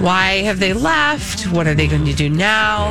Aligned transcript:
Why 0.00 0.42
have 0.42 0.58
they 0.58 0.72
left? 0.72 1.44
What 1.52 1.66
are 1.66 1.74
they 1.74 1.86
going 1.86 2.04
to 2.06 2.14
do 2.14 2.28
now? 2.28 2.88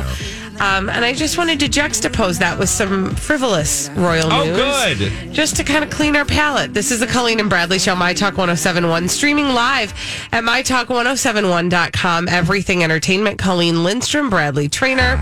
Um, 0.60 0.88
and 0.90 1.04
I 1.04 1.12
just 1.12 1.38
wanted 1.38 1.58
to 1.60 1.66
juxtapose 1.68 2.38
that 2.38 2.58
with 2.58 2.68
some 2.68 3.14
frivolous 3.16 3.88
royal 3.96 4.32
Oh, 4.32 4.44
news. 4.44 4.56
good. 4.56 5.32
Just 5.32 5.56
to 5.56 5.64
kind 5.64 5.82
of 5.82 5.90
clean 5.90 6.14
our 6.14 6.24
palate. 6.24 6.72
This 6.74 6.92
is 6.92 7.00
the 7.00 7.06
Colleen 7.06 7.40
and 7.40 7.48
Bradley 7.50 7.78
Show, 7.78 7.96
My 7.96 8.12
Talk 8.12 8.36
1071, 8.36 9.08
streaming 9.08 9.48
live 9.48 9.92
at 10.30 10.44
MyTalk1071.com. 10.44 12.28
Everything 12.28 12.84
Entertainment. 12.84 13.38
Colleen 13.38 13.82
Lindstrom, 13.82 14.30
Bradley 14.30 14.68
Traynor. 14.68 15.18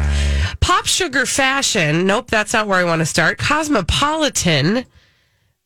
Pop 0.61 0.85
Sugar 0.87 1.25
Fashion. 1.27 2.07
Nope, 2.07 2.29
that's 2.29 2.53
not 2.53 2.67
where 2.67 2.79
I 2.79 2.85
want 2.85 3.01
to 3.01 3.07
start. 3.07 3.39
Cosmopolitan 3.39 4.85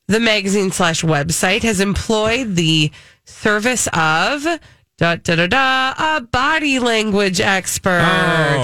the 0.06 0.20
magazine 0.20 0.70
slash 0.70 1.02
website 1.02 1.62
has 1.62 1.80
employed 1.80 2.54
the 2.56 2.90
service 3.24 3.88
of 3.94 4.46
da 4.98 5.16
da 5.16 5.34
da 5.36 5.46
da 5.48 5.94
a 6.16 6.20
body 6.20 6.78
language 6.78 7.40
expert 7.40 8.00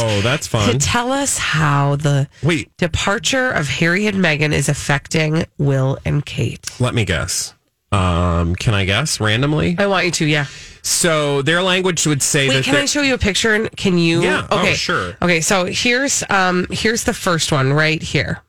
Oh, 0.01 0.21
that's 0.23 0.47
fun. 0.47 0.71
to 0.73 0.79
tell 0.79 1.11
us 1.13 1.39
how 1.39 1.97
the 1.97 2.29
Wait, 2.43 2.71
departure 2.77 3.51
of 3.51 3.69
Harry 3.69 4.07
and 4.07 4.19
Meghan 4.19 4.53
is 4.53 4.69
affecting 4.69 5.45
Will 5.59 5.99
and 6.05 6.25
Kate. 6.25 6.71
let 6.81 6.95
me 6.95 7.05
guess. 7.05 7.55
Um, 7.93 8.55
can 8.55 8.73
I 8.75 8.85
guess 8.85 9.19
randomly? 9.19 9.75
I 9.77 9.89
want 9.89 10.05
you 10.05 10.11
to, 10.13 10.27
yeah. 10.27 10.47
So 10.83 11.43
their 11.43 11.61
language 11.61 12.07
would 12.07 12.23
say 12.23 12.49
Wait, 12.49 12.55
that 12.55 12.65
can 12.65 12.77
I 12.77 12.85
show 12.85 13.03
you 13.03 13.15
a 13.15 13.19
picture? 13.19 13.53
And 13.55 13.69
can 13.77 13.99
you? 13.99 14.23
Yeah. 14.23 14.47
Oh, 14.49 14.61
Okay. 14.61 14.75
sure. 14.75 15.17
Okay. 15.21 15.41
So 15.41 15.65
here's 15.67 16.23
um 16.31 16.67
here's 16.71 17.03
the 17.05 17.13
first 17.13 17.51
one 17.51 17.73
right 17.73 18.01
here. 18.01 18.43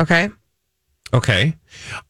Okay. 0.00 0.30
Okay. 1.14 1.54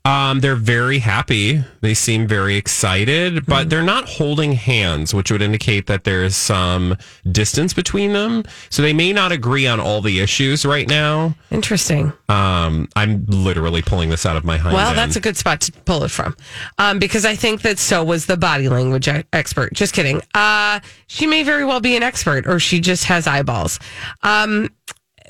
Um, 0.05 0.41
they're 0.41 0.55
very 0.57 1.01
happy. 1.01 1.63
They 1.81 1.93
seem 1.93 2.27
very 2.27 2.57
excited, 2.57 3.45
but 3.47 3.65
Hmm. 3.65 3.69
they're 3.69 3.83
not 3.83 4.09
holding 4.09 4.53
hands, 4.53 5.13
which 5.13 5.31
would 5.31 5.43
indicate 5.43 5.87
that 5.87 6.05
there's 6.05 6.35
some 6.37 6.97
distance 7.31 7.75
between 7.75 8.13
them. 8.13 8.45
So 8.71 8.81
they 8.81 8.93
may 8.93 9.13
not 9.13 9.33
agree 9.33 9.67
on 9.67 9.81
all 9.81 10.01
the 10.01 10.21
issues 10.21 10.65
right 10.65 10.89
now. 10.89 11.35
Interesting. 11.51 12.13
Um, 12.29 12.89
I'm 12.97 13.25
literally 13.27 13.83
pulling 13.83 14.09
this 14.09 14.25
out 14.25 14.37
of 14.37 14.45
my 14.45 14.57
hind 14.57 14.75
Well, 14.75 14.89
end. 14.91 14.99
that's 14.99 15.17
a 15.17 15.21
good 15.21 15.37
spot 15.37 15.61
to 15.63 15.73
pull 15.73 16.05
it 16.05 16.11
from, 16.11 16.37
um, 16.79 16.99
because 16.99 17.25
I 17.27 17.35
think 17.37 17.63
that 17.63 17.79
so 17.79 18.03
was 18.05 18.27
the 18.27 18.37
body 18.37 18.69
language 18.69 19.09
expert. 19.33 19.75
Just 19.75 19.93
kidding. 19.95 20.23
Uh, 20.35 20.81
she 21.09 21.27
may 21.27 21.43
very 21.43 21.65
well 21.65 21.81
be 21.81 21.97
an 21.97 22.03
expert, 22.03 22.47
or 22.47 22.59
she 22.61 22.81
just 22.81 23.05
has 23.05 23.27
eyeballs. 23.27 23.79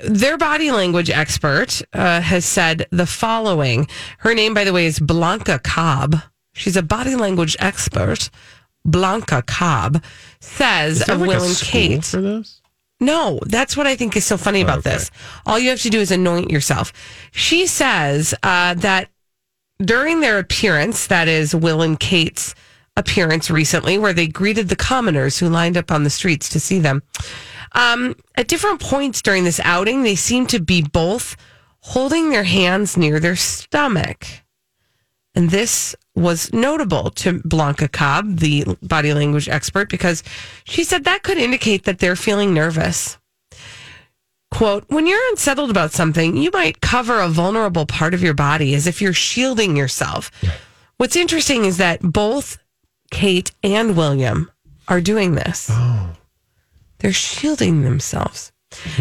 Their 0.05 0.37
body 0.37 0.71
language 0.71 1.11
expert 1.11 1.83
uh, 1.93 2.21
has 2.21 2.45
said 2.45 2.87
the 2.91 3.07
following. 3.07 3.89
Her 4.19 4.35
name, 4.35 4.53
by 4.55 4.65
the 4.65 4.73
way, 4.73 4.87
is 4.87 4.99
Blanca 4.99 5.59
Cobb. 5.59 6.17
She's 6.55 6.77
a 6.77 6.83
body 6.83 7.17
language 7.17 7.57
expert. 7.61 8.31
Blanca 8.85 9.43
Cobb 9.43 10.03
says 10.41 11.03
of 11.09 11.21
like 11.21 11.29
Will 11.29 11.43
and 11.45 11.57
Kate. 11.57 12.05
for 12.05 12.21
this? 12.21 12.61
No, 13.01 13.41
that's 13.47 13.77
what 13.77 13.87
I 13.87 13.97
think 13.97 14.17
is 14.17 14.25
so 14.25 14.37
funny 14.37 14.61
about 14.63 14.79
Okay. 14.79 14.91
this. 14.91 15.11
All 15.45 15.59
you 15.59 15.71
have 15.71 15.81
to 15.83 15.91
do 15.91 15.99
is 16.01 16.11
anoint 16.11 16.51
yourself. 16.51 16.93
She 17.33 17.67
says 17.67 18.33
uh, 18.43 18.75
that 18.75 19.09
during 19.83 20.21
their 20.21 20.39
appearance, 20.39 21.07
that 21.09 21.29
is 21.29 21.55
Will 21.55 21.83
and 21.83 21.99
Kate's 22.01 22.55
appearance 22.97 23.51
recently, 23.51 23.99
where 23.99 24.13
they 24.13 24.27
greeted 24.27 24.69
the 24.69 24.77
commoners 24.77 25.39
who 25.39 25.49
lined 25.49 25.77
up 25.77 25.91
on 25.91 26.05
the 26.05 26.11
streets 26.11 26.49
to 26.51 26.61
see 26.61 26.79
them. 26.79 27.03
Um, 27.73 28.17
at 28.37 28.49
different 28.49 28.81
points 28.81 29.21
during 29.23 29.45
this 29.45 29.61
outing, 29.61 30.03
they 30.03 30.15
seem 30.15 30.47
to 30.49 30.61
be 30.61 30.83
both 30.83 31.37
holding 31.81 32.31
their 32.31 32.45
hands 32.45 32.97
near 32.97 33.21
their 33.21 33.37
stomach. 33.37 34.27
And 35.35 35.51
this 35.51 35.95
was 36.15 36.51
notable 36.55 37.11
to 37.11 37.43
Blanca 37.45 37.89
Cobb, 37.89 38.39
the 38.39 38.65
body 38.83 39.13
language 39.13 39.49
expert, 39.49 39.91
because 39.91 40.23
she 40.65 40.83
said 40.83 41.05
that 41.05 41.23
could 41.23 41.37
indicate 41.37 41.85
that 41.85 41.99
they're 41.99 42.17
feeling 42.17 42.55
nervous. 42.55 43.19
Quote, 44.51 44.85
when 44.89 45.07
you're 45.07 45.29
unsettled 45.31 45.71
about 45.71 45.93
something, 45.93 46.39
you 46.39 46.51
might 46.53 46.81
cover 46.81 47.21
a 47.21 47.29
vulnerable 47.29 47.85
part 47.85 48.15
of 48.15 48.23
your 48.23 48.33
body 48.33 48.75
as 48.75 48.87
if 48.87 49.03
you're 49.03 49.13
shielding 49.13 49.77
yourself. 49.77 50.31
What's 50.97 51.17
interesting 51.17 51.67
is 51.67 51.77
that 51.77 52.01
both 52.01 52.57
Kate 53.11 53.53
and 53.63 53.97
William 53.97 54.51
are 54.89 55.01
doing 55.01 55.35
this. 55.35 55.69
Oh. 55.71 56.11
They're 56.99 57.13
shielding 57.13 57.83
themselves. 57.83 58.53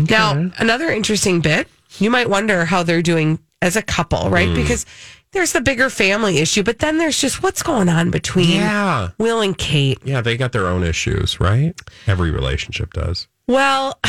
Now, 0.10 0.52
another 0.58 0.90
interesting 0.90 1.42
bit, 1.42 1.68
you 2.00 2.10
might 2.10 2.30
wonder 2.30 2.66
how 2.66 2.84
they're 2.84 3.02
doing 3.02 3.40
as 3.62 3.76
a 3.76 3.82
couple, 3.82 4.30
right? 4.30 4.48
Mm. 4.50 4.56
Because 4.56 4.86
there's 5.32 5.54
the 5.54 5.62
bigger 5.62 5.90
family 5.90 6.38
issue, 6.38 6.64
but 6.64 6.80
then 6.80 6.98
there's 6.98 7.20
just 7.20 7.42
what's 7.44 7.64
going 7.64 7.90
on 7.90 8.12
between 8.12 8.52
Yeah. 8.52 9.10
Will 9.18 9.42
and 9.42 9.58
Kate. 9.58 10.00
Yeah, 10.04 10.22
they 10.22 10.38
got 10.38 10.52
their 10.52 10.68
own 10.68 10.84
issues, 10.84 11.40
right? 11.40 11.74
Every 12.08 12.32
relationship 12.32 12.94
does. 12.94 13.28
Well, 13.48 14.00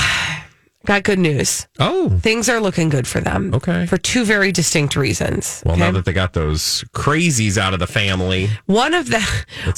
got 0.86 1.02
good 1.02 1.18
news. 1.18 1.66
Oh, 1.78 2.08
Things 2.20 2.48
are 2.48 2.60
looking 2.60 2.88
good 2.88 3.06
for 3.06 3.20
them. 3.20 3.52
Okay. 3.54 3.86
For 3.86 3.98
two 3.98 4.24
very 4.24 4.52
distinct 4.52 4.96
reasons. 4.96 5.62
well, 5.64 5.74
okay? 5.74 5.84
now 5.84 5.90
that 5.92 6.04
they 6.04 6.12
got 6.12 6.32
those 6.32 6.84
crazies 6.94 7.58
out 7.58 7.74
of 7.74 7.80
the 7.80 7.86
family, 7.86 8.48
one 8.66 8.94
of 8.94 9.10
the 9.10 9.20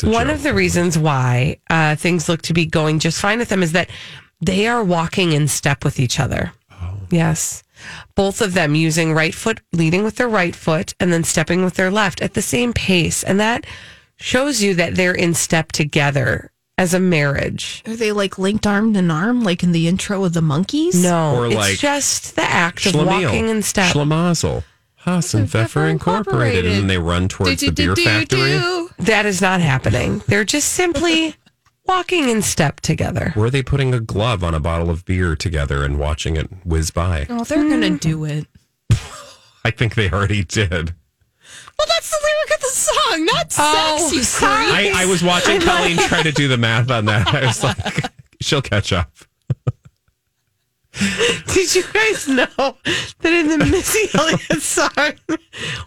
one 0.02 0.26
joke. 0.26 0.36
of 0.36 0.42
the 0.42 0.54
reasons 0.54 0.98
why 0.98 1.58
uh, 1.70 1.96
things 1.96 2.28
look 2.28 2.42
to 2.42 2.52
be 2.52 2.66
going 2.66 2.98
just 2.98 3.20
fine 3.20 3.38
with 3.38 3.48
them 3.48 3.62
is 3.62 3.72
that 3.72 3.90
they 4.40 4.68
are 4.68 4.84
walking 4.84 5.32
in 5.32 5.48
step 5.48 5.84
with 5.84 5.98
each 5.98 6.20
other. 6.20 6.52
Oh. 6.70 6.94
Yes. 7.10 7.64
Both 8.14 8.40
of 8.40 8.54
them 8.54 8.74
using 8.74 9.12
right 9.14 9.34
foot, 9.34 9.60
leading 9.72 10.04
with 10.04 10.16
their 10.16 10.28
right 10.28 10.54
foot, 10.54 10.94
and 11.00 11.12
then 11.12 11.24
stepping 11.24 11.64
with 11.64 11.74
their 11.74 11.90
left 11.90 12.20
at 12.20 12.34
the 12.34 12.42
same 12.42 12.72
pace. 12.72 13.22
And 13.22 13.40
that 13.40 13.66
shows 14.16 14.62
you 14.62 14.74
that 14.74 14.94
they're 14.96 15.14
in 15.14 15.34
step 15.34 15.72
together 15.72 16.50
as 16.78 16.94
a 16.94 17.00
marriage. 17.00 17.82
Are 17.86 17.96
they 17.96 18.12
like 18.12 18.38
linked 18.38 18.66
arm 18.66 18.94
in 18.94 19.10
arm, 19.10 19.42
like 19.42 19.62
in 19.62 19.72
the 19.72 19.88
intro 19.88 20.24
of 20.24 20.32
the 20.32 20.40
monkeys? 20.40 21.02
No, 21.02 21.36
Or 21.36 21.46
it's 21.46 21.54
like 21.56 21.78
just 21.78 22.36
the 22.36 22.42
act 22.42 22.86
of 22.86 22.94
walking 22.94 23.48
in 23.48 23.62
step. 23.62 23.92
Schlimazel, 23.92 24.62
Haas 24.94 25.34
and 25.34 25.50
Pfeffer 25.50 25.86
Incorporated, 25.86 26.64
and 26.64 26.74
then 26.74 26.86
they 26.86 26.98
run 26.98 27.28
towards 27.28 27.60
the 27.60 27.72
beer 27.72 27.96
factory. 27.96 28.58
That 28.98 29.26
is 29.26 29.42
not 29.42 29.60
happening. 29.60 30.22
They're 30.28 30.44
just 30.44 30.72
simply 30.72 31.34
walking 31.86 32.28
in 32.28 32.42
step 32.42 32.80
together. 32.80 33.32
Were 33.34 33.50
they 33.50 33.62
putting 33.62 33.92
a 33.92 34.00
glove 34.00 34.44
on 34.44 34.54
a 34.54 34.60
bottle 34.60 34.88
of 34.88 35.04
beer 35.04 35.34
together 35.34 35.84
and 35.84 35.98
watching 35.98 36.36
it 36.36 36.48
whiz 36.64 36.92
by? 36.92 37.26
Oh, 37.28 37.42
they're 37.42 37.68
gonna 37.68 37.88
hmm. 37.88 37.96
do 37.96 38.24
it. 38.24 38.46
I 39.64 39.72
think 39.72 39.96
they 39.96 40.10
already 40.10 40.44
did. 40.44 40.94
Well, 41.78 41.86
that's 41.88 42.10
the 42.10 42.18
lyric 42.22 42.54
of 42.54 42.60
the 42.60 42.66
song, 42.74 43.24
not 43.24 43.54
Oh, 43.58 43.98
sexy. 44.10 44.22
sorry. 44.24 44.66
Siri. 44.66 44.90
I, 44.90 45.02
I 45.02 45.06
was 45.06 45.22
watching 45.22 45.60
Colleen 45.60 45.96
try 45.96 46.22
to 46.22 46.32
do 46.32 46.48
the 46.48 46.56
math 46.56 46.90
on 46.90 47.04
that. 47.06 47.28
I 47.32 47.46
was 47.46 47.62
like, 47.62 48.04
she'll 48.40 48.62
catch 48.62 48.92
up. 48.92 49.10
Did 51.54 51.74
you 51.74 51.84
guys 51.92 52.26
know 52.28 52.46
that 52.56 53.32
in 53.32 53.48
the 53.48 53.58
Missy 53.70 54.08
Elliott 54.18 54.62
song, 54.62 54.90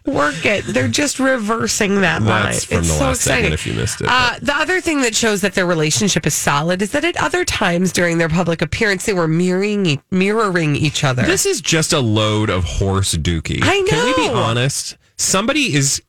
"Work 0.05 0.45
It," 0.45 0.65
they're 0.65 0.87
just 0.87 1.19
reversing 1.19 2.01
that 2.01 2.21
line? 2.21 2.53
From 2.53 2.53
it's 2.53 2.67
the 2.69 2.83
so 2.83 3.03
last 3.05 3.17
exciting. 3.17 3.43
segment 3.43 3.53
if 3.53 3.67
you 3.67 3.73
missed 3.73 4.01
it, 4.01 4.07
Uh, 4.09 4.35
the 4.41 4.55
other 4.55 4.79
thing 4.81 5.01
that 5.01 5.15
shows 5.15 5.41
that 5.41 5.53
their 5.53 5.65
relationship 5.65 6.25
is 6.25 6.33
solid 6.33 6.81
is 6.81 6.91
that 6.91 7.03
at 7.03 7.17
other 7.17 7.43
times 7.45 7.91
during 7.91 8.17
their 8.17 8.29
public 8.29 8.61
appearance, 8.61 9.05
they 9.05 9.13
were 9.13 9.27
mirroring 9.27 10.01
mirroring 10.11 10.75
each 10.75 11.03
other. 11.03 11.23
This 11.23 11.45
is 11.45 11.61
just 11.61 11.93
a 11.93 11.99
load 11.99 12.49
of 12.49 12.63
horse 12.63 13.13
dookie. 13.15 13.59
I 13.61 13.79
know. 13.81 13.85
Can 13.87 14.05
we 14.05 14.13
be 14.27 14.29
honest? 14.33 14.97
Somebody 15.17 15.73
is 15.75 16.01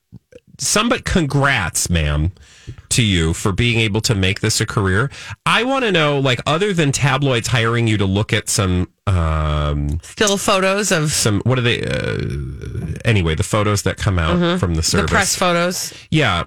somebody 0.59 1.03
congrats, 1.03 1.91
ma'am, 1.91 2.33
to 2.93 3.03
you 3.03 3.33
for 3.35 3.53
being 3.53 3.79
able 3.81 4.01
to 4.03 4.15
make 4.15 4.41
this 4.41 4.61
a 4.61 4.67
career. 4.67 5.11
I 5.47 5.65
want 5.65 5.85
to 5.85 5.93
know, 5.93 6.19
like, 6.21 6.41
other 6.47 6.73
than 6.73 6.93
tabloids 6.93 7.49
hiring 7.49 7.87
you 7.89 7.97
to 7.99 8.07
look 8.07 8.33
at 8.33 8.49
some 8.49 8.89
um 9.07 9.99
Still 10.03 10.37
photos 10.39 10.93
of 10.93 11.11
some 11.13 11.41
what 11.45 11.59
are 11.59 11.63
they 11.63 11.83
uh, 11.83 12.19
anyway, 13.05 13.35
the 13.35 13.43
photos 13.43 13.83
that 13.83 13.97
come 13.97 14.19
out 14.19 14.39
from 14.61 14.75
the 14.75 14.83
Mm-hmm. 14.83 14.83
the 14.83 14.83
service. 14.83 15.11
press 15.11 15.35
photos. 15.37 15.93
Yeah. 16.11 16.45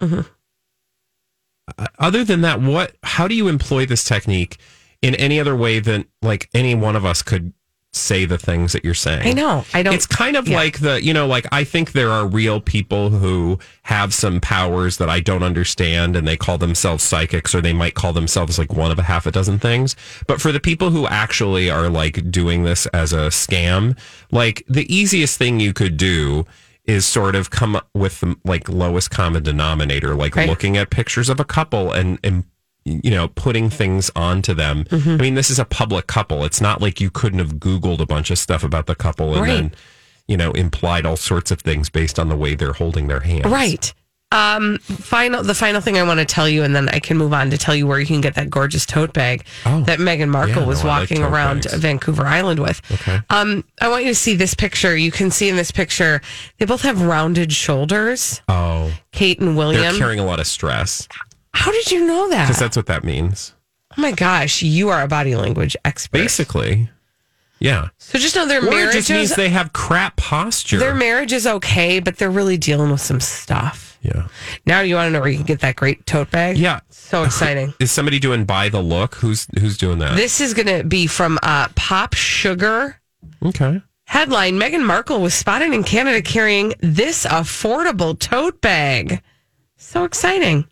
Uh, 1.77 1.87
Other 1.99 2.23
than 2.23 2.41
that, 2.41 2.61
what? 2.61 2.95
How 3.03 3.27
do 3.27 3.35
you 3.35 3.47
employ 3.47 3.85
this 3.85 4.03
technique 4.03 4.57
in 5.01 5.15
any 5.15 5.39
other 5.39 5.55
way 5.55 5.79
than 5.79 6.05
like 6.21 6.49
any 6.53 6.75
one 6.75 6.95
of 6.95 7.05
us 7.05 7.21
could 7.21 7.53
say 7.95 8.25
the 8.25 8.37
things 8.37 8.73
that 8.73 8.83
you're 8.83 8.93
saying? 8.93 9.27
I 9.27 9.31
know. 9.31 9.63
I 9.73 9.81
don't. 9.83 9.93
It's 9.93 10.05
kind 10.05 10.35
of 10.35 10.47
yeah. 10.47 10.57
like 10.57 10.79
the, 10.79 11.03
you 11.03 11.13
know, 11.13 11.27
like 11.27 11.47
I 11.51 11.63
think 11.63 11.93
there 11.93 12.11
are 12.11 12.27
real 12.27 12.59
people 12.59 13.09
who 13.09 13.57
have 13.83 14.13
some 14.13 14.41
powers 14.41 14.97
that 14.97 15.09
I 15.09 15.19
don't 15.19 15.43
understand 15.43 16.15
and 16.15 16.27
they 16.27 16.37
call 16.37 16.57
themselves 16.57 17.03
psychics 17.03 17.55
or 17.55 17.61
they 17.61 17.73
might 17.73 17.95
call 17.95 18.13
themselves 18.13 18.59
like 18.59 18.73
one 18.73 18.91
of 18.91 18.99
a 18.99 19.03
half 19.03 19.25
a 19.25 19.31
dozen 19.31 19.59
things. 19.59 19.95
But 20.27 20.41
for 20.41 20.51
the 20.51 20.59
people 20.59 20.89
who 20.89 21.07
actually 21.07 21.69
are 21.69 21.89
like 21.89 22.29
doing 22.29 22.63
this 22.63 22.85
as 22.87 23.13
a 23.13 23.27
scam, 23.27 23.97
like 24.31 24.63
the 24.67 24.93
easiest 24.93 25.37
thing 25.37 25.59
you 25.59 25.73
could 25.73 25.97
do 25.97 26.45
is 26.85 27.05
sort 27.05 27.35
of 27.35 27.49
come 27.49 27.75
up 27.75 27.89
with 27.95 28.19
the 28.19 28.35
like 28.43 28.69
lowest 28.69 29.09
common 29.09 29.41
denominator, 29.41 30.13
like 30.13 30.35
Right. 30.35 30.47
looking 30.47 30.77
at 30.77 30.89
pictures 30.91 31.29
of 31.29 31.39
a 31.39 31.45
couple 31.45 31.91
and, 31.91 32.19
and 32.23 32.43
you 32.85 33.09
know, 33.11 33.27
putting 33.29 33.69
things 33.69 34.11
onto 34.15 34.53
them. 34.53 34.83
Mm-hmm. 34.85 35.09
I 35.09 35.15
mean, 35.17 35.33
this 35.35 35.49
is 35.49 35.57
a 35.59 35.65
public 35.65 36.05
couple. 36.07 36.45
It's 36.45 36.61
not 36.61 36.81
like 36.81 37.01
you 37.01 37.09
couldn't 37.09 37.39
have 37.39 37.55
Googled 37.55 37.99
a 37.99 38.05
bunch 38.05 38.29
of 38.29 38.37
stuff 38.37 38.63
about 38.63 38.85
the 38.85 38.95
couple 38.95 39.33
and 39.33 39.41
Right. 39.41 39.47
then, 39.55 39.71
you 40.27 40.37
know, 40.37 40.51
implied 40.51 41.05
all 41.05 41.17
sorts 41.17 41.49
of 41.51 41.59
things 41.61 41.89
based 41.89 42.19
on 42.19 42.29
the 42.29 42.35
way 42.35 42.53
they're 42.55 42.73
holding 42.73 43.07
their 43.07 43.21
hands. 43.21 43.45
Right. 43.45 43.91
Um, 44.31 44.79
final, 44.79 45.43
the 45.43 45.53
final 45.55 45.79
thing 45.81 45.97
I 45.97 46.03
want 46.03 46.19
to 46.19 46.25
tell 46.25 46.49
you, 46.49 46.63
and 46.63 46.75
then 46.75 46.89
I 46.89 46.99
can 46.99 47.15
move 47.17 47.31
on 47.31 47.51
to 47.51 47.57
tell 47.57 47.73
you 47.75 47.87
where 47.87 47.99
you 47.99 48.05
can 48.05 48.21
get 48.21 48.35
that 48.35 48.49
gorgeous 48.49 48.85
tote 48.85 49.13
bag 49.13 49.45
Oh. 49.65 49.81
that 49.83 49.99
Meghan 49.99 50.29
Markle 50.29 50.63
Yeah, 50.63 50.67
was 50.67 50.83
no, 50.83 50.89
I 50.89 50.93
like 50.99 51.09
walking 51.09 51.23
around 51.23 51.63
bags. 51.63 51.73
Vancouver 51.75 52.25
Island 52.25 52.59
with. 52.59 52.81
Okay. 52.91 53.19
Um, 53.29 53.63
I 53.81 53.87
want 53.87 54.03
you 54.03 54.09
to 54.11 54.15
see 54.15 54.35
this 54.35 54.53
picture. 54.53 54.95
You 54.97 55.11
can 55.11 55.31
see 55.31 55.47
in 55.47 55.55
this 55.55 55.71
picture, 55.71 56.21
they 56.59 56.65
both 56.65 56.81
have 56.81 57.01
rounded 57.01 57.53
shoulders. 57.53 58.41
Oh, 58.49 58.91
Kate 59.11 59.39
and 59.39 59.49
they're 59.49 59.55
William. 59.55 59.95
carrying 59.95 60.19
a 60.19 60.25
lot 60.25 60.39
of 60.39 60.47
stress 60.47 61.07
How 61.55 61.71
did 61.71 61.91
you 61.91 62.05
know 62.05 62.29
that? 62.29 62.47
because 62.47 62.59
that's 62.59 62.77
what 62.77 62.85
that 62.87 63.03
means. 63.03 63.53
oh 63.97 64.01
my 64.01 64.11
gosh, 64.11 64.61
you 64.61 64.89
are 64.89 65.01
a 65.01 65.07
body 65.07 65.35
language 65.35 65.75
expert. 65.85 66.17
Basically. 66.19 66.89
Yeah. 67.59 67.87
So 67.97 68.19
just 68.19 68.35
know 68.35 68.45
their 68.45 68.61
Or 68.61 68.67
it 68.67 68.69
marriage 68.71 68.93
just 68.95 69.09
means 69.09 69.35
they 69.35 69.49
have 69.49 69.71
crap 69.73 70.17
posture. 70.17 70.77
their 70.77 70.93
marriage 70.93 71.31
is 71.31 71.47
okay, 71.47 71.99
but 72.01 72.17
they're 72.17 72.29
really 72.29 72.57
dealing 72.57 72.91
with 72.91 72.99
some 73.01 73.21
stuff. 73.21 73.97
yeah. 74.01 74.27
Now 74.65 74.81
you 74.81 74.95
want 74.95 75.07
to 75.07 75.11
know 75.11 75.21
where 75.21 75.29
you 75.29 75.37
can 75.37 75.45
get 75.45 75.61
that 75.61 75.77
great 75.77 76.05
tote 76.05 76.29
bag? 76.31 76.57
Yeah. 76.57 76.81
So 76.89 77.23
exciting. 77.23 77.73
Is 77.79 77.91
somebody 77.91 78.19
doing 78.19 78.43
buy 78.43 78.67
the 78.69 78.81
look? 78.81 79.15
Who's 79.15 79.47
who's 79.57 79.77
doing 79.77 79.99
that? 79.99 80.15
This 80.17 80.41
is 80.41 80.53
going 80.53 80.67
to 80.67 80.83
be 80.83 81.07
from 81.07 81.39
uh, 81.41 81.69
Pop 81.75 82.13
Sugar. 82.13 82.99
okay. 83.43 83.81
Headline 84.07 84.59
Meghan 84.59 84.85
Markle 84.85 85.19
was 85.21 85.33
spotted 85.33 85.73
in 85.73 85.83
Canada 85.83 86.21
carrying 86.21 86.73
this 86.81 87.25
affordable 87.25 88.19
tote 88.19 88.59
bag. 88.61 89.23
So 89.77 90.03
exciting. 90.03 90.65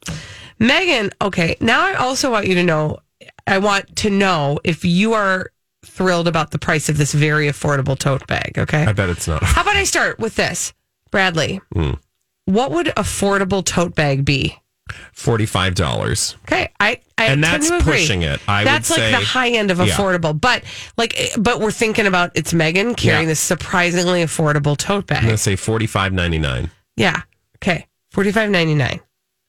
Megan, 0.64 1.12
okay, 1.22 1.56
now 1.60 1.86
I 1.86 1.94
also 1.96 2.32
want 2.32 2.48
you 2.48 2.56
to 2.56 2.64
know 2.64 3.00
I 3.46 3.58
want 3.58 3.96
to 3.98 4.10
know 4.10 4.60
if 4.64 4.86
you 4.86 5.14
are 5.14 5.52
thrilled 5.86 6.28
about 6.28 6.52
the 6.52 6.60
price 6.60 6.88
of 6.88 6.98
this 6.98 7.14
very 7.14 7.48
affordable 7.48 8.00
tote 8.00 8.26
bag, 8.28 8.58
okay? 8.58 8.86
I 8.86 8.94
bet 8.94 9.10
it's 9.10 9.28
not. 9.28 9.44
How 9.44 9.62
about 9.62 9.76
I 9.76 9.84
start 9.84 10.20
with 10.20 10.36
this? 10.36 10.74
Bradley, 11.12 11.60
what 12.46 12.72
would 12.72 12.88
affordable 12.88 13.64
tote 13.64 13.94
bag 13.94 14.24
be? 14.26 14.58
Forty-five 15.14 15.76
dollars. 15.76 16.36
Okay, 16.44 16.70
I, 16.80 17.00
I 17.18 17.26
And 17.26 17.44
that's 17.44 17.70
pushing 17.84 18.22
it. 18.24 18.40
I 18.48 18.62
would 18.62 18.68
that's 18.68 18.90
like 18.90 19.00
say- 19.00 19.12
the 19.12 19.18
high 19.18 19.50
end 19.50 19.70
of 19.72 19.80
Yeah. 19.80 19.86
affordable, 19.88 20.40
but 20.40 20.64
like, 20.98 21.20
eh, 21.20 21.30
but 21.38 21.60
we're 21.60 21.72
thinking 21.72 22.06
about 22.08 22.32
it's 22.36 22.54
Megan 22.54 22.96
carrying 22.96 23.24
Yeah. 23.24 23.30
this 23.30 23.40
surprisingly 23.40 24.24
affordable 24.24 24.76
tote 24.78 25.08
bag. 25.08 25.20
I'm 25.20 25.26
gonna 25.26 25.38
say 25.38 25.56
forty-five 25.56 26.14
ninety-nine. 26.14 26.70
Yeah. 26.98 27.22
Okay. 27.58 27.88
Forty 28.12 28.32
five 28.32 28.50
ninety 28.50 28.76
nine. 28.76 29.00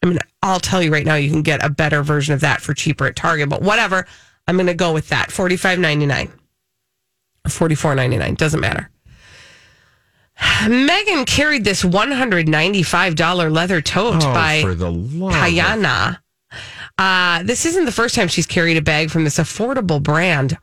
I 0.05 0.06
mean, 0.06 0.19
I'll 0.43 0.61
tell 0.61 0.83
you 0.83 0.93
right 0.93 1.06
now, 1.06 1.15
you 1.15 1.31
can 1.31 1.41
get 1.41 1.65
a 1.65 1.71
better 1.71 2.03
version 2.03 2.35
of 2.35 2.41
that 2.41 2.61
for 2.61 2.75
cheaper 2.75 3.06
at 3.06 3.17
Target, 3.17 3.49
but 3.49 3.62
whatever. 3.62 4.06
I'm 4.47 4.56
going 4.56 4.67
to 4.67 4.75
go 4.75 4.93
with 4.93 5.09
that. 5.09 5.33
Forty 5.33 5.56
five 5.56 5.79
ninety 5.79 6.05
nine. 6.05 6.31
Forty 7.49 7.75
four 7.75 7.95
ninety 7.95 8.19
nine. 8.19 8.35
Doesn't 8.35 8.61
matter. 8.61 8.91
Megan 10.69 11.25
carried 11.25 11.65
this 11.65 11.85
one 11.85 12.11
hundred 12.11 12.49
ninety 12.49 12.83
five 12.83 13.15
dollar 13.15 13.49
leather 13.49 13.81
tote 13.81 14.21
by 14.21 14.59
Oh, 14.59 14.62
for 14.62 14.75
the 14.75 14.91
love 14.91 15.33
of- 15.33 15.39
Kayana. 15.41 16.19
Uh, 16.99 17.43
this 17.43 17.65
isn't 17.65 17.87
the 17.87 17.93
first 17.93 18.15
time 18.15 18.29
she's 18.29 18.47
carried 18.47 18.77
a 18.77 18.83
bag 18.83 19.11
from 19.11 19.25
this 19.25 19.39
affordable 19.39 20.03
brand. 20.03 20.59